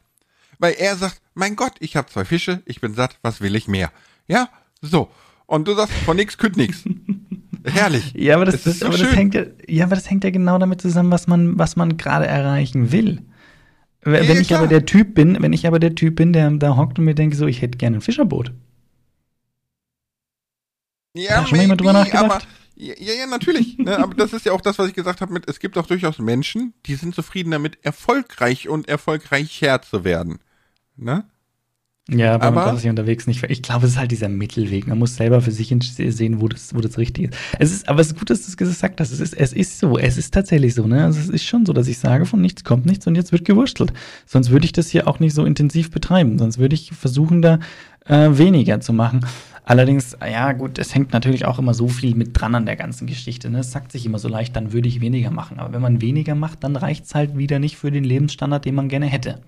[0.60, 3.66] weil er sagt, mein Gott, ich habe zwei Fische, ich bin satt, was will ich
[3.66, 3.90] mehr?
[4.28, 4.50] Ja,
[4.80, 5.08] so.
[5.46, 6.84] Und du sagst, von nix kütt nix.
[7.64, 8.12] Herrlich.
[8.14, 10.58] Ja, aber das, das, so aber das hängt ja, ja, aber das hängt ja genau
[10.58, 13.22] damit zusammen, was man, was man gerade erreichen will.
[14.02, 14.60] Wenn ja, ich klar.
[14.60, 17.14] aber der Typ bin, wenn ich aber der Typ bin, der da hockt und mir
[17.14, 18.52] denke, so, ich hätte gerne ein Fischerboot.
[21.14, 22.24] Ja, schon maybe, mal drüber nachgedacht?
[22.24, 22.40] aber
[22.76, 23.76] ja, ja, natürlich.
[23.76, 25.86] ne, aber das ist ja auch das, was ich gesagt habe mit, es gibt auch
[25.86, 30.38] durchaus Menschen, die sind zufrieden damit, erfolgreich und erfolgreicher zu werden.
[31.00, 31.24] Ne?
[32.08, 33.42] Ja, aber, man kann sich unterwegs nicht.
[33.50, 34.88] Ich glaube, es ist halt dieser Mittelweg.
[34.88, 37.38] Man muss selber für sich sehen, wo das, wo das richtig ist.
[37.58, 39.12] Es ist, aber es ist gut, dass du es gesagt hast.
[39.12, 39.96] Es ist, es ist so.
[39.96, 40.86] Es ist tatsächlich so.
[40.86, 41.04] Ne?
[41.04, 43.44] Also es ist schon so, dass ich sage, von nichts kommt nichts und jetzt wird
[43.44, 43.92] gewurstelt.
[44.26, 46.38] Sonst würde ich das hier auch nicht so intensiv betreiben.
[46.38, 47.60] Sonst würde ich versuchen, da
[48.06, 49.24] äh, weniger zu machen.
[49.64, 53.06] Allerdings, ja gut, es hängt natürlich auch immer so viel mit dran an der ganzen
[53.06, 53.50] Geschichte.
[53.50, 53.60] Ne?
[53.60, 55.60] Es sagt sich immer so leicht, dann würde ich weniger machen.
[55.60, 58.74] Aber wenn man weniger macht, dann reicht es halt wieder nicht für den Lebensstandard, den
[58.74, 59.38] man gerne hätte.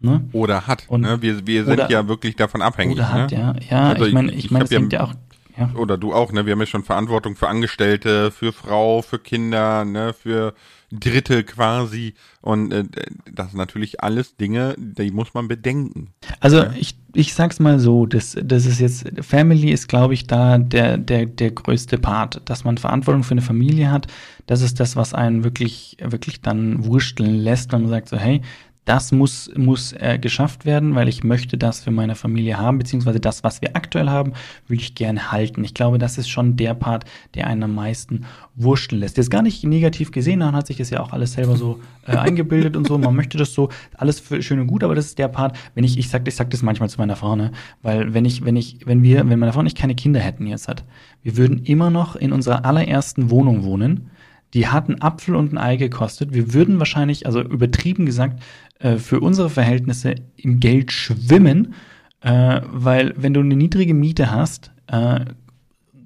[0.00, 0.24] Ne?
[0.32, 0.84] Oder hat.
[0.88, 1.20] Und, ne?
[1.20, 2.96] Wir, wir sind oder, ja wirklich davon abhängig.
[2.96, 3.36] Oder hat, ne?
[3.38, 3.54] ja.
[3.68, 5.14] Ja, also ich meine, ich, ich meine, es ja, ja auch.
[5.58, 5.70] Ja.
[5.74, 6.46] Oder du auch, ne?
[6.46, 10.14] Wir haben ja schon Verantwortung für Angestellte, für Frau, für Kinder, ne?
[10.14, 10.54] Für
[10.90, 12.14] Dritte quasi.
[12.40, 12.84] Und äh,
[13.30, 16.14] das sind natürlich alles Dinge, die muss man bedenken.
[16.40, 16.72] Also ja?
[16.78, 20.98] ich, ich sag's mal so, das, das ist jetzt, Family ist, glaube ich, da der,
[20.98, 24.06] der, der größte Part, dass man Verantwortung für eine Familie hat.
[24.46, 28.40] Das ist das, was einen wirklich, wirklich dann wursteln lässt, wenn man sagt so, hey,
[28.84, 33.20] das muss, muss äh, geschafft werden, weil ich möchte das für meine Familie haben, beziehungsweise
[33.20, 34.32] das, was wir aktuell haben,
[34.68, 35.62] will ich gerne halten.
[35.64, 37.04] Ich glaube, das ist schon der Part,
[37.34, 38.24] der einen am meisten
[38.56, 39.16] wurschteln lässt.
[39.16, 42.16] Jetzt gar nicht negativ gesehen, man hat sich das ja auch alles selber so äh,
[42.16, 42.96] eingebildet und so.
[42.96, 45.84] Man möchte das so, alles für, schön und gut, aber das ist der Part, wenn
[45.84, 47.52] ich, ich sag, ich sag das manchmal zu meiner Frau, ne?
[47.82, 50.46] Weil wenn ich, wenn ich, wenn wir, wenn meine Frau und ich keine Kinder hätten
[50.46, 50.84] jetzt hat,
[51.22, 54.10] wir würden immer noch in unserer allerersten Wohnung wohnen
[54.54, 56.32] die hat einen Apfel und ein Ei gekostet.
[56.32, 58.42] Wir würden wahrscheinlich, also übertrieben gesagt,
[58.78, 61.74] äh, für unsere Verhältnisse im Geld schwimmen,
[62.22, 65.20] äh, weil wenn du eine niedrige Miete hast, äh,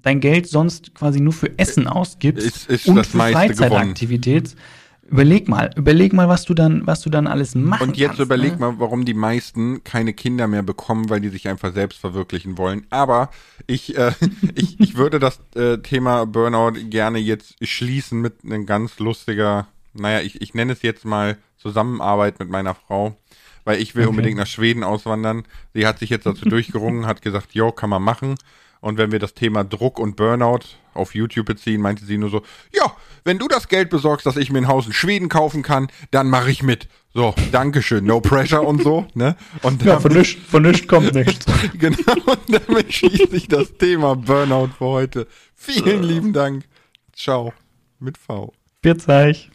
[0.03, 4.55] dein Geld sonst quasi nur für Essen ausgibst ist, ist und für Freizeitaktivität,
[5.15, 8.23] Überleg mal, überleg mal, was du dann, was du dann alles machen Und jetzt kannst,
[8.23, 8.59] überleg ne?
[8.59, 12.85] mal, warum die meisten keine Kinder mehr bekommen, weil die sich einfach selbst verwirklichen wollen.
[12.91, 13.31] Aber
[13.69, 14.11] ich, äh,
[14.57, 20.21] ich, ich würde das äh, Thema Burnout gerne jetzt schließen mit einem ganz lustiger, naja,
[20.21, 23.17] ich, ich nenne es jetzt mal Zusammenarbeit mit meiner Frau,
[23.63, 24.11] weil ich will okay.
[24.11, 25.45] unbedingt nach Schweden auswandern.
[25.75, 28.35] Sie hat sich jetzt dazu durchgerungen, hat gesagt, jo, kann man machen.
[28.85, 30.59] Und wenn wir das Thema Druck und Burnout
[30.93, 34.53] auf YouTube beziehen, meinte sie nur so, ja, wenn du das Geld besorgst, dass ich
[34.53, 36.87] mir ein Haus in Schweden kaufen kann, dann mache ich mit.
[37.15, 39.37] So, Dankeschön, no pressure und so, ne?
[39.63, 41.47] Und ja, von nichts, von nichts kommt nichts.
[41.79, 45.29] genau, und damit schließe ich das Thema Burnout für heute.
[45.55, 46.65] Vielen lieben Dank.
[47.15, 47.55] Ciao.
[47.99, 48.53] Mit V.
[48.83, 49.51] Bis gleich.